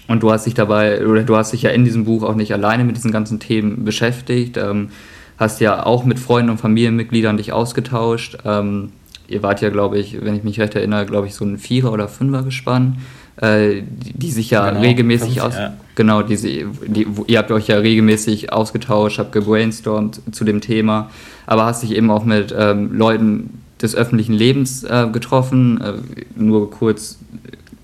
[0.08, 2.52] und du hast dich dabei, oder du hast dich ja in diesem Buch auch nicht
[2.52, 4.90] alleine mit diesen ganzen Themen beschäftigt, ähm,
[5.38, 8.40] hast ja auch mit Freunden und Familienmitgliedern dich ausgetauscht.
[8.44, 8.90] Ähm,
[9.28, 11.92] ihr wart ja, glaube ich, wenn ich mich recht erinnere, glaube ich, so ein Vierer-
[11.92, 12.96] oder Fünfer gespannt
[13.42, 15.74] äh, die, die, sich ja genau, regelmäßig aus ja.
[15.96, 21.10] genau diese die, ihr habt euch ja regelmäßig ausgetauscht, habt gebrainstormt zu dem Thema,
[21.46, 25.94] aber hast dich eben auch mit ähm, Leuten des öffentlichen Lebens äh, getroffen, äh,
[26.36, 27.20] nur kurz,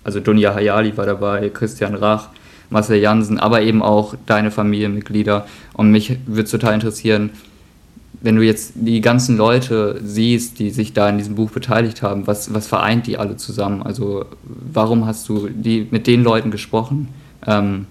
[0.03, 2.29] also Dunja Hayali war dabei, Christian Rach,
[2.69, 7.29] Marcel Jansen, aber eben auch deine Familienmitglieder und mich würde total interessieren,
[8.23, 12.25] wenn du jetzt die ganzen Leute siehst, die sich da in diesem Buch beteiligt haben,
[12.25, 13.83] was, was vereint die alle zusammen?
[13.83, 17.09] Also warum hast du die, mit den Leuten gesprochen?
[17.45, 17.85] Ähm,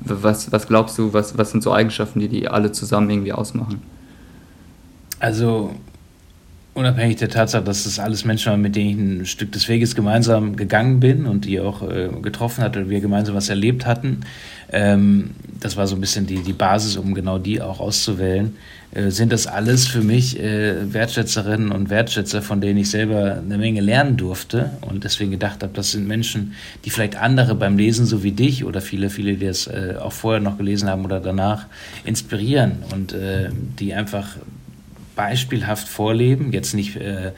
[0.00, 3.80] was, was glaubst du, was, was sind so Eigenschaften, die die alle zusammen irgendwie ausmachen?
[5.20, 5.70] Also
[6.74, 9.94] unabhängig der Tatsache, dass das alles Menschen waren, mit denen ich ein Stück des Weges
[9.94, 14.20] gemeinsam gegangen bin und die auch äh, getroffen hatte und wir gemeinsam was erlebt hatten,
[14.72, 15.30] ähm,
[15.60, 18.56] das war so ein bisschen die, die Basis, um genau die auch auszuwählen.
[18.92, 23.58] Äh, sind das alles für mich äh, Wertschätzerinnen und Wertschätzer, von denen ich selber eine
[23.58, 26.54] Menge lernen durfte und deswegen gedacht habe, das sind Menschen,
[26.84, 30.12] die vielleicht andere beim Lesen so wie dich oder viele, viele, die es äh, auch
[30.12, 31.66] vorher noch gelesen haben oder danach
[32.04, 34.36] inspirieren und äh, die einfach
[35.20, 37.32] beispielhaft vorleben, jetzt nicht äh,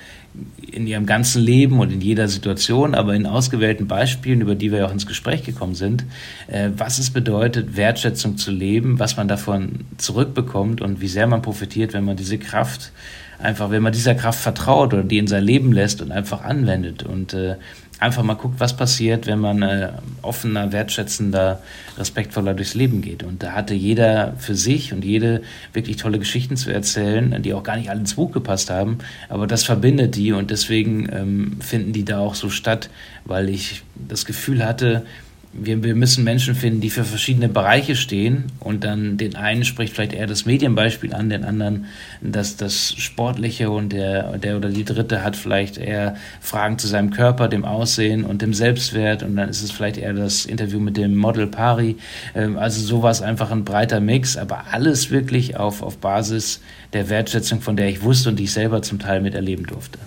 [0.70, 4.86] in ihrem ganzen Leben und in jeder Situation, aber in ausgewählten Beispielen, über die wir
[4.86, 6.04] auch ins Gespräch gekommen sind,
[6.46, 11.42] äh, was es bedeutet, Wertschätzung zu leben, was man davon zurückbekommt und wie sehr man
[11.42, 12.92] profitiert, wenn man diese Kraft
[13.40, 17.02] einfach, wenn man dieser Kraft vertraut oder die in sein Leben lässt und einfach anwendet.
[17.02, 17.56] Und äh,
[18.02, 21.62] einfach mal guckt, was passiert, wenn man äh, offener, wertschätzender,
[21.96, 23.22] respektvoller durchs Leben geht.
[23.22, 27.62] Und da hatte jeder für sich und jede wirklich tolle Geschichten zu erzählen, die auch
[27.62, 28.98] gar nicht alle ins Buch gepasst haben.
[29.28, 32.90] Aber das verbindet die und deswegen ähm, finden die da auch so statt,
[33.24, 35.06] weil ich das Gefühl hatte,
[35.52, 39.94] wir, wir müssen Menschen finden, die für verschiedene Bereiche stehen und dann den einen spricht
[39.94, 41.86] vielleicht eher das Medienbeispiel an, den anderen
[42.22, 47.10] das, das Sportliche und der, der oder die dritte hat vielleicht eher Fragen zu seinem
[47.10, 50.96] Körper, dem Aussehen und dem Selbstwert und dann ist es vielleicht eher das Interview mit
[50.96, 51.96] dem Model Pari.
[52.34, 56.60] Ähm, also sowas einfach ein breiter Mix, aber alles wirklich auf, auf Basis
[56.94, 59.98] der Wertschätzung, von der ich wusste und die ich selber zum Teil miterleben durfte.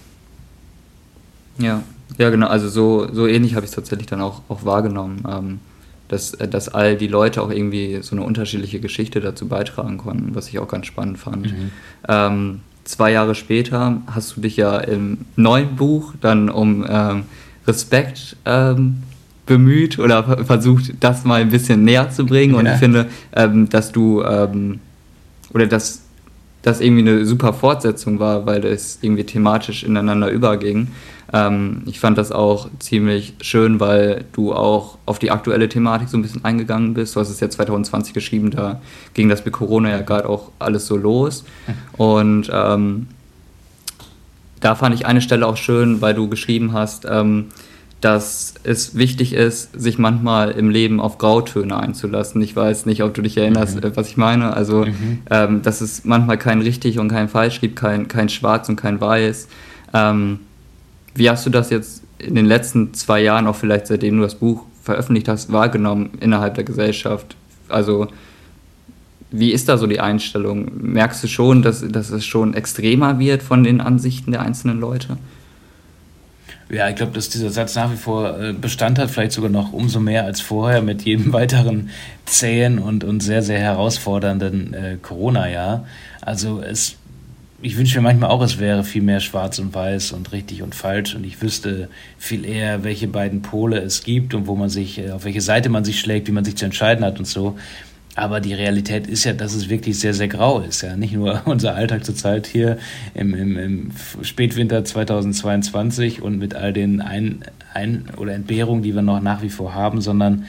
[1.60, 1.84] Ja,
[2.18, 5.60] ja, genau, also so, so ähnlich habe ich es tatsächlich dann auch, auch wahrgenommen, ähm,
[6.08, 10.36] dass, äh, dass all die Leute auch irgendwie so eine unterschiedliche Geschichte dazu beitragen konnten,
[10.36, 11.52] was ich auch ganz spannend fand.
[11.52, 11.72] Mhm.
[12.08, 17.24] Ähm, zwei Jahre später hast du dich ja im neuen Buch dann um ähm,
[17.68, 19.04] Respekt ähm,
[19.46, 22.54] bemüht oder versucht, das mal ein bisschen näher zu bringen.
[22.54, 22.60] Ja.
[22.60, 24.80] Und ich finde, ähm, dass du ähm,
[25.54, 26.05] oder dass
[26.65, 30.88] das irgendwie eine super Fortsetzung war, weil es irgendwie thematisch ineinander überging.
[31.32, 36.17] Ähm, ich fand das auch ziemlich schön, weil du auch auf die aktuelle Thematik so
[36.17, 37.15] ein bisschen eingegangen bist.
[37.15, 38.82] Du hast es ja 2020 geschrieben, da
[39.13, 41.45] ging das mit Corona ja gerade auch alles so los.
[41.97, 43.08] Und ähm,
[44.60, 47.49] da fand ich eine Stelle auch schön, weil du geschrieben hast, ähm,
[48.06, 52.39] dass es wichtig ist, sich manchmal im Leben auf Grautöne einzulassen.
[52.39, 53.96] Ich weiß nicht, ob du dich erinnerst, mhm.
[53.96, 54.54] was ich meine.
[54.54, 55.24] Also, mhm.
[55.32, 59.02] ähm, dass es manchmal kein richtig und kein falsch gibt, kein, kein schwarz und kein
[59.02, 59.48] weiß.
[59.96, 60.41] Ähm,
[61.15, 64.36] wie hast du das jetzt in den letzten zwei Jahren, auch vielleicht seitdem du das
[64.36, 67.36] Buch veröffentlicht hast, wahrgenommen innerhalb der Gesellschaft?
[67.70, 68.08] Also
[69.32, 70.70] wie ist da so die Einstellung?
[70.80, 75.18] Merkst du schon, dass, dass es schon extremer wird von den Ansichten der einzelnen Leute?
[76.69, 79.71] Ja, ich glaube, dass dieser Satz nach wie vor äh, Bestand hat, vielleicht sogar noch
[79.71, 81.89] umso mehr als vorher mit jedem weiteren
[82.25, 85.86] zähen und, und sehr, sehr herausfordernden äh, Corona-Jahr.
[86.21, 86.97] Also es
[87.62, 90.75] ich wünsche mir manchmal auch, es wäre viel mehr schwarz und weiß und richtig und
[90.75, 94.99] falsch und ich wüsste viel eher, welche beiden Pole es gibt und wo man sich,
[94.99, 97.58] äh, auf welche Seite man sich schlägt, wie man sich zu entscheiden hat und so.
[98.15, 100.82] Aber die Realität ist ja, dass es wirklich sehr, sehr grau ist.
[100.82, 102.78] Ja, nicht nur unser Alltag zurzeit hier
[103.13, 109.01] im, im, im Spätwinter 2022 und mit all den Ein-, Ein oder Entbehrungen, die wir
[109.01, 110.45] noch nach wie vor haben, sondern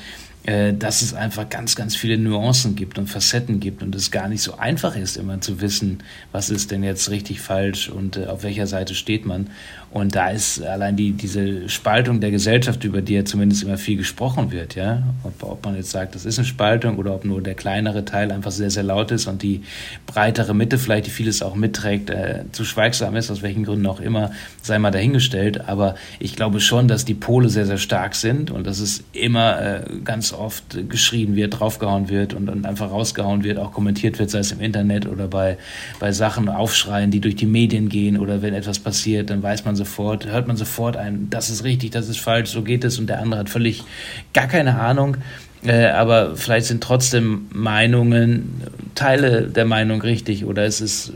[0.46, 4.28] äh, dass es einfach ganz, ganz viele Nuancen gibt und Facetten gibt und es gar
[4.28, 8.26] nicht so einfach ist, immer zu wissen, was ist denn jetzt richtig falsch und äh,
[8.26, 9.50] auf welcher Seite steht man.
[9.90, 13.96] Und da ist allein die, diese Spaltung der Gesellschaft, über die ja zumindest immer viel
[13.96, 15.02] gesprochen wird, ja.
[15.22, 18.32] Ob, ob man jetzt sagt, das ist eine Spaltung oder ob nur der kleinere Teil
[18.32, 19.62] einfach sehr, sehr laut ist und die
[20.06, 24.00] breitere Mitte vielleicht, die vieles auch mitträgt, äh, zu schweigsam ist, aus welchen Gründen auch
[24.00, 25.68] immer, sei mal dahingestellt.
[25.68, 29.60] Aber ich glaube schon, dass die Pole sehr, sehr stark sind und dass es immer
[29.60, 34.30] äh, ganz oft geschrien wird, draufgehauen wird und, und einfach rausgehauen wird, auch kommentiert wird,
[34.30, 35.58] sei es im Internet oder bei,
[36.00, 39.75] bei Sachen, Aufschreien, die durch die Medien gehen oder wenn etwas passiert, dann weiß man
[39.76, 42.98] so, sofort, hört man sofort ein, das ist richtig, das ist falsch, so geht es
[42.98, 43.84] und der andere hat völlig
[44.32, 45.16] gar keine Ahnung.
[45.64, 48.62] Äh, aber vielleicht sind trotzdem Meinungen,
[48.94, 51.12] Teile der Meinung richtig oder es ist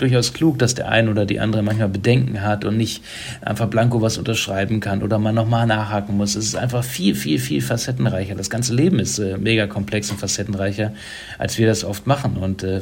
[0.00, 3.02] durchaus klug, dass der eine oder die andere manchmal Bedenken hat und nicht
[3.42, 6.36] einfach blanko was unterschreiben kann oder man nochmal nachhaken muss.
[6.36, 8.34] Es ist einfach viel, viel, viel facettenreicher.
[8.34, 10.92] Das ganze Leben ist äh, mega komplex und facettenreicher,
[11.38, 12.36] als wir das oft machen.
[12.36, 12.80] Und äh,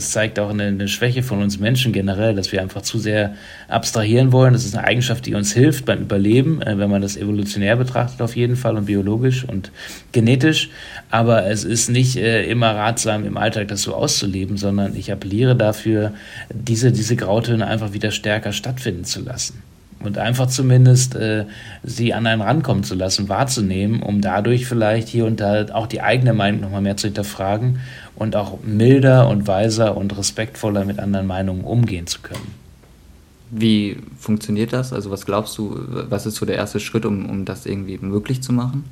[0.00, 3.34] das zeigt auch eine, eine, Schwäche von uns Menschen generell, dass wir einfach zu sehr
[3.68, 4.54] abstrahieren wollen.
[4.54, 8.22] Das ist eine Eigenschaft, die uns hilft beim Überleben, äh, wenn man das evolutionär betrachtet
[8.22, 9.70] auf jeden Fall und biologisch und
[10.12, 10.70] genetisch.
[11.10, 15.54] Aber es ist nicht äh, immer ratsam im Alltag das so auszuleben, sondern ich appelliere
[15.54, 16.14] dafür,
[16.48, 19.62] diese, diese Grautöne einfach wieder stärker stattfinden zu lassen
[20.02, 21.44] und einfach zumindest äh,
[21.82, 26.00] sie an einen rankommen zu lassen, wahrzunehmen, um dadurch vielleicht hier und da auch die
[26.00, 27.80] eigene Meinung nochmal mehr zu hinterfragen
[28.16, 32.54] und auch milder und weiser und respektvoller mit anderen Meinungen umgehen zu können.
[33.50, 34.92] Wie funktioniert das?
[34.92, 38.42] Also was glaubst du, was ist so der erste Schritt, um, um das irgendwie möglich
[38.42, 38.84] zu machen?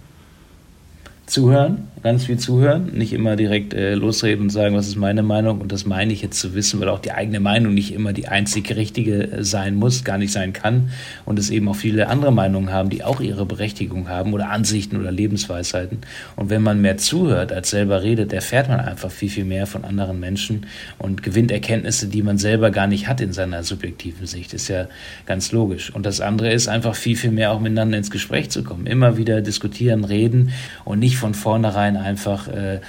[1.29, 5.61] Zuhören, ganz viel zuhören, nicht immer direkt äh, losreden und sagen, was ist meine Meinung.
[5.61, 8.29] Und das meine ich jetzt zu wissen, weil auch die eigene Meinung nicht immer die
[8.29, 10.91] einzig richtige äh, sein muss, gar nicht sein kann.
[11.25, 14.97] Und es eben auch viele andere Meinungen haben, die auch ihre Berechtigung haben oder Ansichten
[14.97, 15.99] oder Lebensweisheiten.
[16.37, 19.85] Und wenn man mehr zuhört als selber redet, erfährt man einfach viel, viel mehr von
[19.85, 20.67] anderen Menschen
[20.99, 24.87] und gewinnt Erkenntnisse, die man selber gar nicht hat in seiner subjektiven Sicht, ist ja
[25.27, 25.95] ganz logisch.
[25.95, 29.17] Und das andere ist einfach viel, viel mehr auch miteinander ins Gespräch zu kommen, immer
[29.17, 30.53] wieder diskutieren, reden
[30.85, 32.81] und nicht von vornherein einfach äh,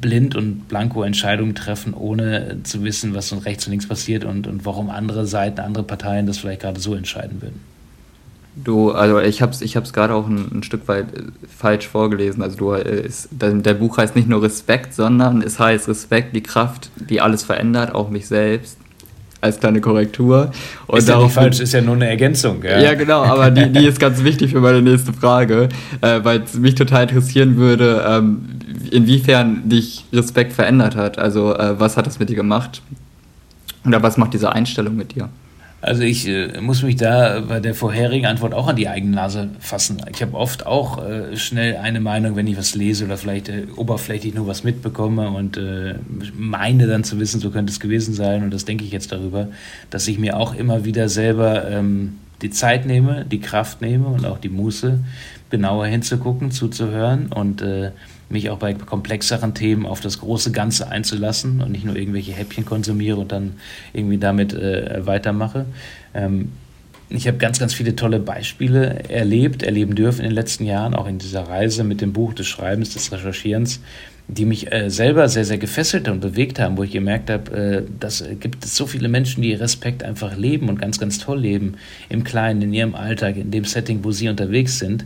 [0.00, 4.46] blind und blanko Entscheidungen treffen, ohne zu wissen, was so rechts und links passiert und,
[4.46, 7.60] und warum andere Seiten, andere Parteien das vielleicht gerade so entscheiden würden.
[8.56, 11.86] Du, also ich habe es ich hab's gerade auch ein, ein, Stück weit äh, falsch
[11.86, 12.42] vorgelesen.
[12.42, 16.42] Also du, äh, ist, der Buch heißt nicht nur Respekt, sondern es heißt Respekt, die
[16.42, 18.78] Kraft, die alles verändert, auch mich selbst
[19.46, 20.50] als kleine Korrektur.
[20.86, 22.62] Und ist ja nicht falsch, ist ja nur eine Ergänzung.
[22.62, 25.68] Ja, ja genau, aber die, die ist ganz wichtig für meine nächste Frage,
[26.00, 28.46] äh, weil es mich total interessieren würde, ähm,
[28.90, 31.18] inwiefern dich Respekt verändert hat.
[31.18, 32.82] Also äh, was hat das mit dir gemacht?
[33.86, 35.28] Oder was macht diese Einstellung mit dir?
[35.82, 39.50] Also ich äh, muss mich da bei der vorherigen Antwort auch an die eigene Nase
[39.60, 39.98] fassen.
[40.10, 43.66] Ich habe oft auch äh, schnell eine Meinung, wenn ich was lese oder vielleicht äh,
[43.76, 45.96] oberflächlich nur was mitbekomme und äh,
[46.34, 48.42] meine dann zu wissen, so könnte es gewesen sein.
[48.42, 49.48] Und das denke ich jetzt darüber,
[49.90, 54.26] dass ich mir auch immer wieder selber ähm, die Zeit nehme, die Kraft nehme und
[54.26, 55.00] auch die Muße,
[55.50, 57.92] genauer hinzugucken, zuzuhören und äh,
[58.28, 62.64] mich auch bei komplexeren Themen auf das große Ganze einzulassen und nicht nur irgendwelche Häppchen
[62.64, 63.54] konsumiere und dann
[63.92, 65.66] irgendwie damit äh, weitermache.
[66.14, 66.52] Ähm,
[67.08, 71.06] ich habe ganz, ganz viele tolle Beispiele erlebt, erleben dürfen in den letzten Jahren, auch
[71.06, 73.80] in dieser Reise mit dem Buch des Schreibens, des Recherchierens,
[74.28, 77.82] die mich äh, selber sehr, sehr gefesselt und bewegt haben, wo ich gemerkt habe, äh,
[78.00, 81.40] dass äh, gibt es so viele Menschen, die Respekt einfach leben und ganz, ganz toll
[81.40, 81.74] leben,
[82.08, 85.04] im Kleinen, in ihrem Alltag, in dem Setting, wo sie unterwegs sind.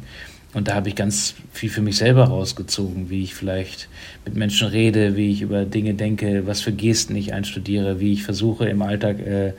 [0.52, 3.88] Und da habe ich ganz viel für mich selber rausgezogen, wie ich vielleicht
[4.24, 8.24] mit Menschen rede, wie ich über Dinge denke, was für Gesten ich einstudiere, wie ich
[8.24, 9.52] versuche im Alltag äh,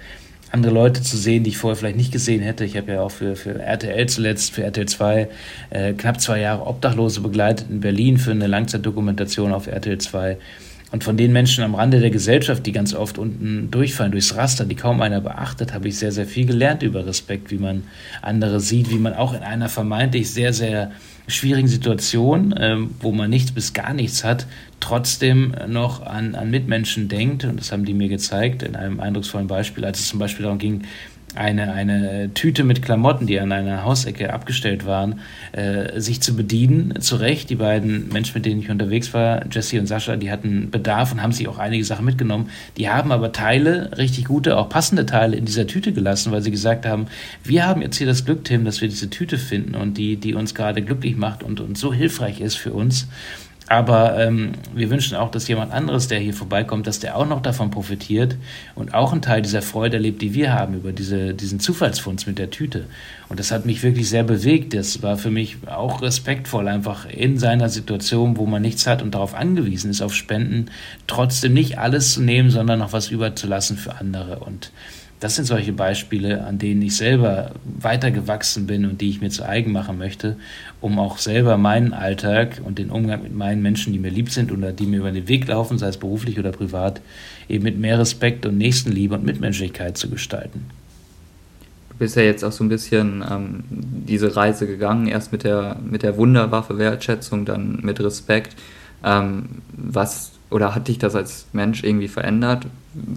[0.52, 2.66] andere Leute zu sehen, die ich vorher vielleicht nicht gesehen hätte.
[2.66, 5.28] Ich habe ja auch für, für RTL zuletzt, für RTL 2,
[5.70, 10.38] äh, knapp zwei Jahre Obdachlose begleitet in Berlin für eine Langzeitdokumentation auf RTL 2.
[10.92, 14.66] Und von den Menschen am Rande der Gesellschaft, die ganz oft unten durchfallen, durchs Raster,
[14.66, 17.84] die kaum einer beachtet, habe ich sehr, sehr viel gelernt über Respekt, wie man
[18.22, 20.92] andere sieht, wie man auch in einer vermeintlich sehr, sehr
[21.28, 24.48] schwierigen Situation, äh, wo man nichts bis gar nichts hat,
[24.80, 27.44] trotzdem noch an, an Mitmenschen denkt.
[27.46, 30.60] Und das haben die mir gezeigt in einem eindrucksvollen Beispiel, als es zum Beispiel darum
[30.60, 30.84] ging,
[31.36, 35.20] eine, eine Tüte mit Klamotten, die an einer Hausecke abgestellt waren,
[35.52, 37.00] äh, sich zu bedienen.
[37.02, 40.72] Zu Recht, die beiden Menschen, mit denen ich unterwegs war, Jesse und Sascha, die hatten
[40.72, 42.50] Bedarf und haben sich auch einige Sachen mitgenommen.
[42.78, 46.52] Die haben aber Teile, richtig gute, auch passende Teile in dieser Tüte gelassen, weil sie
[46.52, 47.08] gesagt haben,
[47.44, 50.34] wir haben jetzt hier das Glück, Tim, dass wir diese Tüte finden und die, die
[50.34, 53.08] uns gerade glücklich macht und, und so hilfreich ist für uns.
[53.72, 57.42] Aber ähm, wir wünschen auch, dass jemand anderes, der hier vorbeikommt, dass der auch noch
[57.42, 58.36] davon profitiert
[58.76, 62.38] und auch einen Teil dieser Freude erlebt, die wir haben über diese, diesen Zufallsfund mit
[62.38, 62.88] der Tüte.
[63.30, 64.74] Und das hat mich wirklich sehr bewegt.
[64.74, 69.16] Das war für mich auch respektvoll, einfach in seiner Situation, wo man nichts hat und
[69.16, 70.66] darauf angewiesen ist, auf Spenden,
[71.08, 74.40] trotzdem nicht alles zu nehmen, sondern noch was überzulassen für andere.
[74.40, 74.74] Und
[75.22, 79.48] das sind solche Beispiele, an denen ich selber weitergewachsen bin und die ich mir zu
[79.48, 80.36] eigen machen möchte,
[80.82, 84.52] um auch selber meinen Alltag und den Umgang mit meinen Menschen, die mir lieb sind
[84.52, 87.02] oder die mir über den Weg laufen, sei es beruflich oder privat,
[87.48, 90.66] eben mit mehr Respekt und Nächstenliebe und Mitmenschlichkeit zu gestalten.
[91.92, 95.78] Du bist ja jetzt auch so ein bisschen ähm, diese Reise gegangen, erst mit der,
[95.88, 98.56] mit der Wunderwaffe Wertschätzung, dann mit Respekt.
[99.04, 102.68] Ähm, was oder hat dich das als Mensch irgendwie verändert?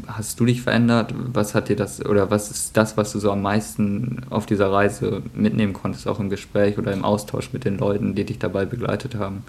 [0.06, 1.12] Hast du dich verändert?
[1.14, 4.70] Was hat dir das oder was ist das, was du so am meisten auf dieser
[4.72, 8.64] Reise mitnehmen konntest, auch im Gespräch oder im Austausch mit den Leuten, die dich dabei
[8.64, 9.42] begleitet haben?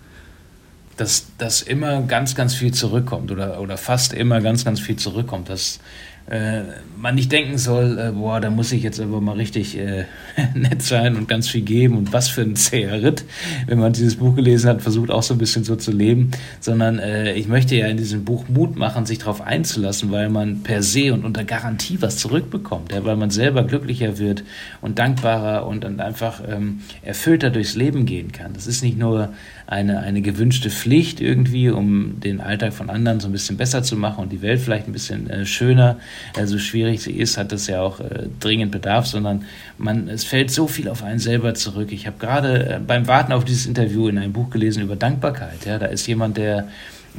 [0.98, 5.50] Dass, dass immer ganz, ganz viel zurückkommt oder, oder fast immer ganz, ganz viel zurückkommt.
[5.50, 5.80] Dass
[6.28, 6.62] äh,
[6.98, 10.06] man nicht denken soll, äh, boah, da muss ich jetzt aber mal richtig äh,
[10.56, 13.26] nett sein und ganz viel geben und was für ein zäher Ritt,
[13.68, 16.98] wenn man dieses Buch gelesen hat, versucht auch so ein bisschen so zu leben, sondern
[16.98, 20.82] äh, ich möchte ja in diesem Buch Mut machen, sich darauf einzulassen, weil man per
[20.82, 24.44] se und unter Garantie was zurückbekommt, ja, weil man selber glücklicher wird
[24.82, 28.54] und dankbarer und, und einfach ähm, erfüllter durchs Leben gehen kann.
[28.54, 29.30] Das ist nicht nur
[29.68, 33.96] eine, eine gewünschte Pflicht irgendwie, um den Alltag von anderen so ein bisschen besser zu
[33.96, 35.98] machen und die Welt vielleicht ein bisschen äh, schöner,
[36.38, 39.46] äh, so schwierig sie ist, hat das ja auch äh, dringend Bedarf, sondern
[39.78, 41.92] man, es fällt so viel auf einen selber zurück.
[41.92, 45.66] Ich habe gerade äh, beim Warten auf dieses Interview in einem Buch gelesen über Dankbarkeit.
[45.66, 46.68] Ja, da ist jemand, der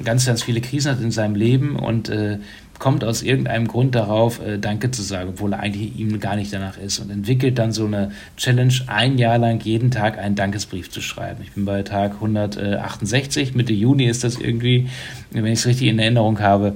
[0.04, 2.38] ganz, ganz viele Krisen hat in seinem Leben und äh,
[2.78, 6.52] kommt aus irgendeinem Grund darauf, äh, Danke zu sagen, obwohl er eigentlich ihm gar nicht
[6.52, 10.90] danach ist und entwickelt dann so eine Challenge, ein Jahr lang jeden Tag einen Dankesbrief
[10.90, 11.40] zu schreiben.
[11.42, 14.88] Ich bin bei Tag 168, Mitte Juni ist das irgendwie,
[15.30, 16.74] wenn ich es richtig in Erinnerung habe.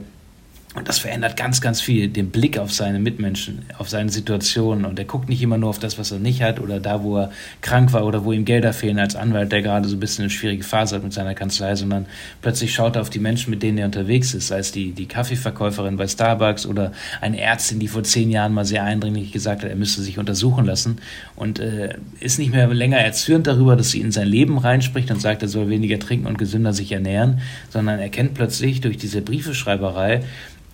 [0.72, 4.84] Und das verändert ganz, ganz viel, den Blick auf seine Mitmenschen, auf seine Situation.
[4.84, 7.18] Und er guckt nicht immer nur auf das, was er nicht hat oder da, wo
[7.18, 10.22] er krank war oder wo ihm Gelder fehlen als Anwalt, der gerade so ein bisschen
[10.22, 12.06] eine schwierige Phase hat mit seiner Kanzlei, sondern
[12.40, 15.06] plötzlich schaut er auf die Menschen, mit denen er unterwegs ist, sei es die, die
[15.06, 19.70] Kaffeeverkäuferin bei Starbucks oder eine Ärztin, die vor zehn Jahren mal sehr eindringlich gesagt hat,
[19.70, 20.98] er müsste sich untersuchen lassen
[21.34, 25.20] und äh, ist nicht mehr länger erzürnt darüber, dass sie in sein Leben reinspricht und
[25.20, 29.20] sagt, er soll weniger trinken und gesünder sich ernähren, sondern er kennt plötzlich durch diese
[29.20, 30.22] Briefeschreiberei,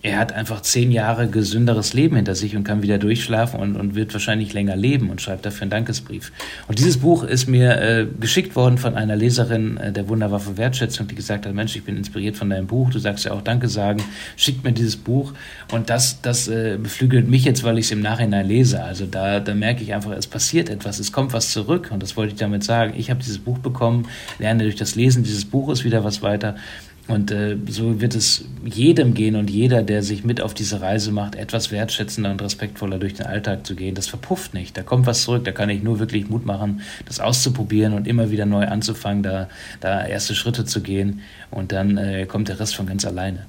[0.07, 3.95] er hat einfach zehn Jahre gesünderes Leben hinter sich und kann wieder durchschlafen und, und
[3.95, 6.31] wird wahrscheinlich länger leben und schreibt dafür einen Dankesbrief.
[6.67, 11.07] Und dieses Buch ist mir äh, geschickt worden von einer Leserin äh, der Wunderwaffe Wertschätzung,
[11.07, 13.67] die gesagt hat, Mensch, ich bin inspiriert von deinem Buch, du sagst ja auch Danke
[13.67, 14.01] sagen,
[14.35, 15.33] schickt mir dieses Buch.
[15.71, 18.83] Und das, das äh, beflügelt mich jetzt, weil ich es im Nachhinein lese.
[18.83, 21.89] Also da, da merke ich einfach, es passiert etwas, es kommt was zurück.
[21.91, 22.93] Und das wollte ich damit sagen.
[22.97, 24.07] Ich habe dieses Buch bekommen,
[24.39, 26.55] lerne durch das Lesen dieses Buches wieder was weiter.
[27.07, 31.11] Und äh, so wird es jedem gehen und jeder, der sich mit auf diese Reise
[31.13, 33.95] macht, etwas wertschätzender und respektvoller durch den Alltag zu gehen.
[33.95, 34.75] Das verpufft nicht.
[34.75, 35.45] Da kommt was zurück.
[35.45, 39.47] Da kann ich nur wirklich Mut machen, das auszuprobieren und immer wieder neu anzufangen, da,
[39.79, 41.21] da erste Schritte zu gehen.
[41.49, 43.45] Und dann äh, kommt der Rest von ganz alleine.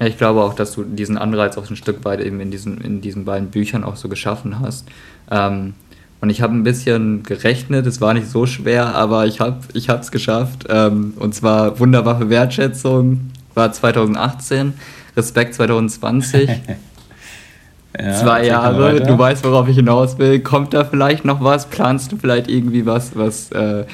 [0.00, 2.80] Ja, ich glaube auch, dass du diesen Anreiz auch ein Stück weit eben in diesen,
[2.80, 4.86] in diesen beiden Büchern auch so geschaffen hast.
[5.30, 5.74] Ähm,
[6.20, 10.04] und ich habe ein bisschen gerechnet, es war nicht so schwer, aber ich habe es
[10.04, 10.66] ich geschafft.
[10.68, 14.74] Ähm, und zwar Wunderwaffe Wertschätzung war 2018,
[15.16, 16.48] Respekt 2020.
[17.98, 20.40] ja, Zwei Jahre, du weißt, worauf ich hinaus will.
[20.40, 21.66] Kommt da vielleicht noch was?
[21.66, 23.84] Planst du vielleicht irgendwie was, was äh,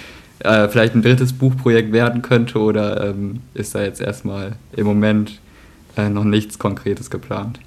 [0.40, 2.58] äh, vielleicht ein drittes Buchprojekt werden könnte?
[2.58, 5.38] Oder ähm, ist da jetzt erstmal im Moment
[5.96, 7.60] äh, noch nichts Konkretes geplant?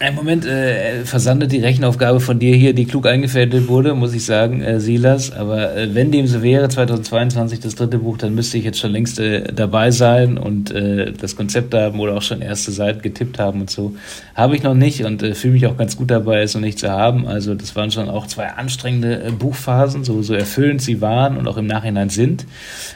[0.00, 4.24] Im Moment äh, versandet die Rechenaufgabe von dir hier, die klug eingefädelt wurde, muss ich
[4.24, 5.32] sagen, äh, Silas.
[5.32, 8.92] Aber äh, wenn dem so wäre, 2022 das dritte Buch, dann müsste ich jetzt schon
[8.92, 13.40] längst äh, dabei sein und äh, das Konzept haben oder auch schon erste Seiten getippt
[13.40, 13.96] haben und so.
[14.36, 16.78] Habe ich noch nicht und äh, fühle mich auch ganz gut dabei, es noch nicht
[16.78, 17.26] zu haben.
[17.26, 21.48] Also das waren schon auch zwei anstrengende äh, Buchphasen, so, so erfüllend sie waren und
[21.48, 22.46] auch im Nachhinein sind.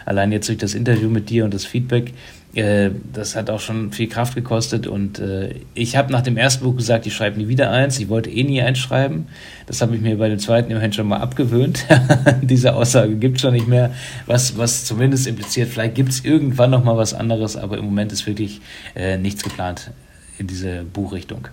[0.06, 2.12] Allein jetzt durch das Interview mit dir und das Feedback
[2.54, 6.64] äh, das hat auch schon viel Kraft gekostet und äh, ich habe nach dem ersten
[6.64, 7.98] Buch gesagt, ich schreibe nie wieder eins.
[7.98, 9.26] Ich wollte eh nie eins schreiben.
[9.66, 11.86] Das habe ich mir bei dem zweiten immerhin schon mal abgewöhnt.
[12.42, 13.94] Diese Aussage gibt es schon nicht mehr,
[14.26, 18.12] was, was zumindest impliziert, vielleicht gibt es irgendwann noch mal was anderes, aber im Moment
[18.12, 18.60] ist wirklich
[18.94, 19.90] äh, nichts geplant
[20.38, 21.48] in diese Buchrichtung.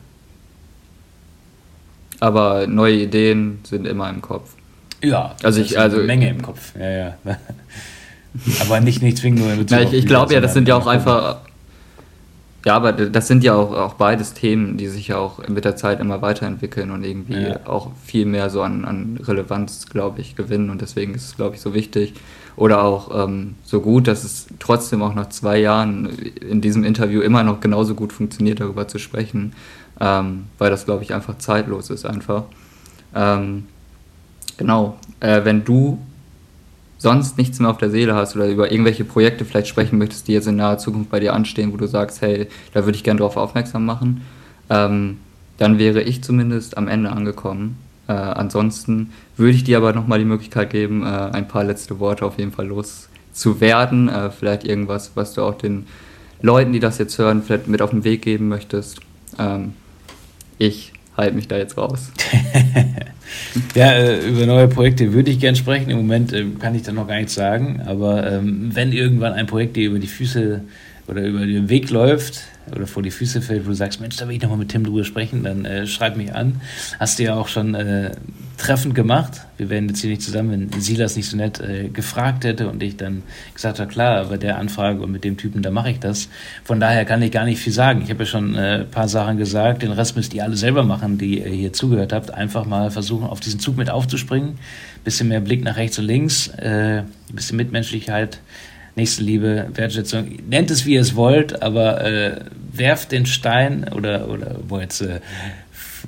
[2.20, 4.56] Aber neue Ideen sind immer im Kopf.
[5.02, 6.74] Ja, also ich also eine Menge im Kopf.
[6.78, 7.18] Ja, ja.
[8.62, 10.76] Aber nicht, nicht zwingend nur in Bezug ja, Ich, ich glaube ja, das sind ja
[10.76, 11.40] auch einfach.
[12.66, 15.76] ja, aber das sind ja auch, auch beides Themen, die sich ja auch mit der
[15.76, 17.60] Zeit immer weiterentwickeln und irgendwie ja.
[17.66, 20.70] auch viel mehr so an, an Relevanz, glaube ich, gewinnen.
[20.70, 22.14] Und deswegen ist es, glaube ich, so wichtig
[22.60, 27.22] oder auch ähm, so gut, dass es trotzdem auch nach zwei Jahren in diesem Interview
[27.22, 29.54] immer noch genauso gut funktioniert, darüber zu sprechen,
[30.02, 32.44] ähm, weil das, glaube ich, einfach zeitlos ist einfach.
[33.16, 33.68] Ähm,
[34.58, 36.00] genau, äh, wenn du
[37.00, 40.34] sonst nichts mehr auf der Seele hast oder über irgendwelche Projekte vielleicht sprechen möchtest, die
[40.34, 43.20] jetzt in naher Zukunft bei dir anstehen, wo du sagst, hey, da würde ich gerne
[43.20, 44.22] darauf aufmerksam machen,
[44.70, 45.18] ähm,
[45.58, 47.78] dann wäre ich zumindest am Ende angekommen.
[48.08, 52.26] Äh, ansonsten würde ich dir aber nochmal die Möglichkeit geben, äh, ein paar letzte Worte
[52.26, 54.10] auf jeden Fall loszuwerden.
[54.10, 55.88] Äh, vielleicht irgendwas, was du auch den
[56.42, 59.00] Leuten, die das jetzt hören, vielleicht mit auf den Weg geben möchtest.
[59.38, 59.74] Ähm,
[60.58, 62.12] ich halte mich da jetzt raus.
[63.76, 65.90] ja, äh, über neue Projekte würde ich gern sprechen.
[65.90, 67.82] Im Moment äh, kann ich da noch gar nichts sagen.
[67.86, 70.62] Aber ähm, wenn irgendwann ein Projekt dir über die Füße
[71.08, 72.42] oder über den Weg läuft
[72.76, 74.84] oder vor die Füße fällt, wo du sagst, Mensch, da will ich nochmal mit Tim
[74.84, 76.62] drüber sprechen, dann äh, schreib mich an.
[77.00, 78.12] Hast du ja auch schon äh,
[78.58, 79.42] treffend gemacht.
[79.58, 82.84] Wir wären jetzt hier nicht zusammen, wenn Silas nicht so nett äh, gefragt hätte und
[82.84, 86.00] ich dann gesagt habe, klar, bei der Anfrage und mit dem Typen, da mache ich
[86.00, 86.30] das.
[86.64, 88.02] Von daher kann ich gar nicht viel sagen.
[88.04, 89.82] Ich habe ja schon äh, ein paar Sachen gesagt.
[89.82, 92.32] Den Rest müsst ihr alle selber machen, die ihr hier zugehört habt.
[92.32, 94.60] Einfach mal versuchen, auf diesen Zug mit aufzuspringen.
[95.04, 97.04] Bisschen mehr Blick nach rechts und links, äh,
[97.34, 98.40] bisschen Mitmenschlichkeit
[99.00, 102.40] Nächstenliebe, Wertschätzung, nennt es wie ihr es wollt, aber äh,
[102.74, 105.22] werft den Stein oder, oder wo jetzt äh,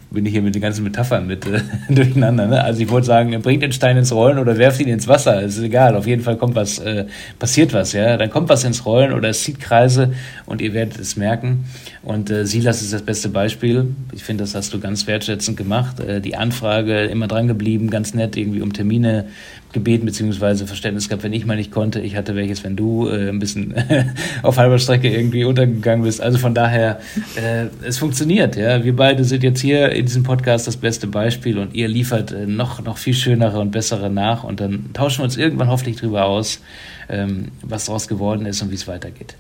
[0.10, 2.48] bin ich hier mit den ganzen Metaphern mit äh, durcheinander.
[2.48, 2.62] Ne?
[2.62, 5.42] Also ich wollte sagen, bringt den Stein ins Rollen oder werft ihn ins Wasser.
[5.42, 5.96] ist egal.
[5.96, 7.06] Auf jeden Fall kommt was, äh,
[7.40, 8.18] passiert was, ja.
[8.18, 10.14] Dann kommt was ins Rollen oder es zieht Kreise
[10.46, 11.66] und ihr werdet es merken.
[12.04, 13.96] Und äh, Silas ist das beste Beispiel.
[14.12, 16.02] Ich finde, das hast du ganz wertschätzend gemacht.
[16.02, 19.28] Äh, die Anfrage immer dran geblieben, ganz nett irgendwie um Termine
[19.74, 22.00] gebeten beziehungsweise Verständnis gehabt, wenn ich mal nicht konnte.
[22.00, 23.74] Ich hatte welches, wenn du äh, ein bisschen
[24.44, 26.22] auf halber Strecke irgendwie untergegangen bist.
[26.22, 27.00] Also von daher,
[27.36, 28.56] äh, es funktioniert.
[28.56, 32.32] Ja, wir beide sind jetzt hier in diesem Podcast das beste Beispiel und ihr liefert
[32.32, 35.98] äh, noch noch viel schönere und bessere nach und dann tauschen wir uns irgendwann hoffentlich
[35.98, 36.62] darüber aus,
[37.10, 39.36] ähm, was daraus geworden ist und wie es weitergeht.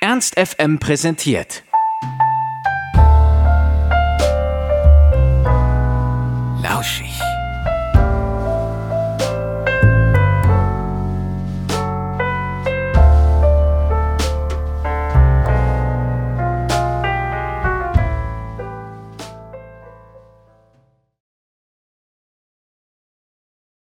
[0.00, 1.62] Ernst FM präsentiert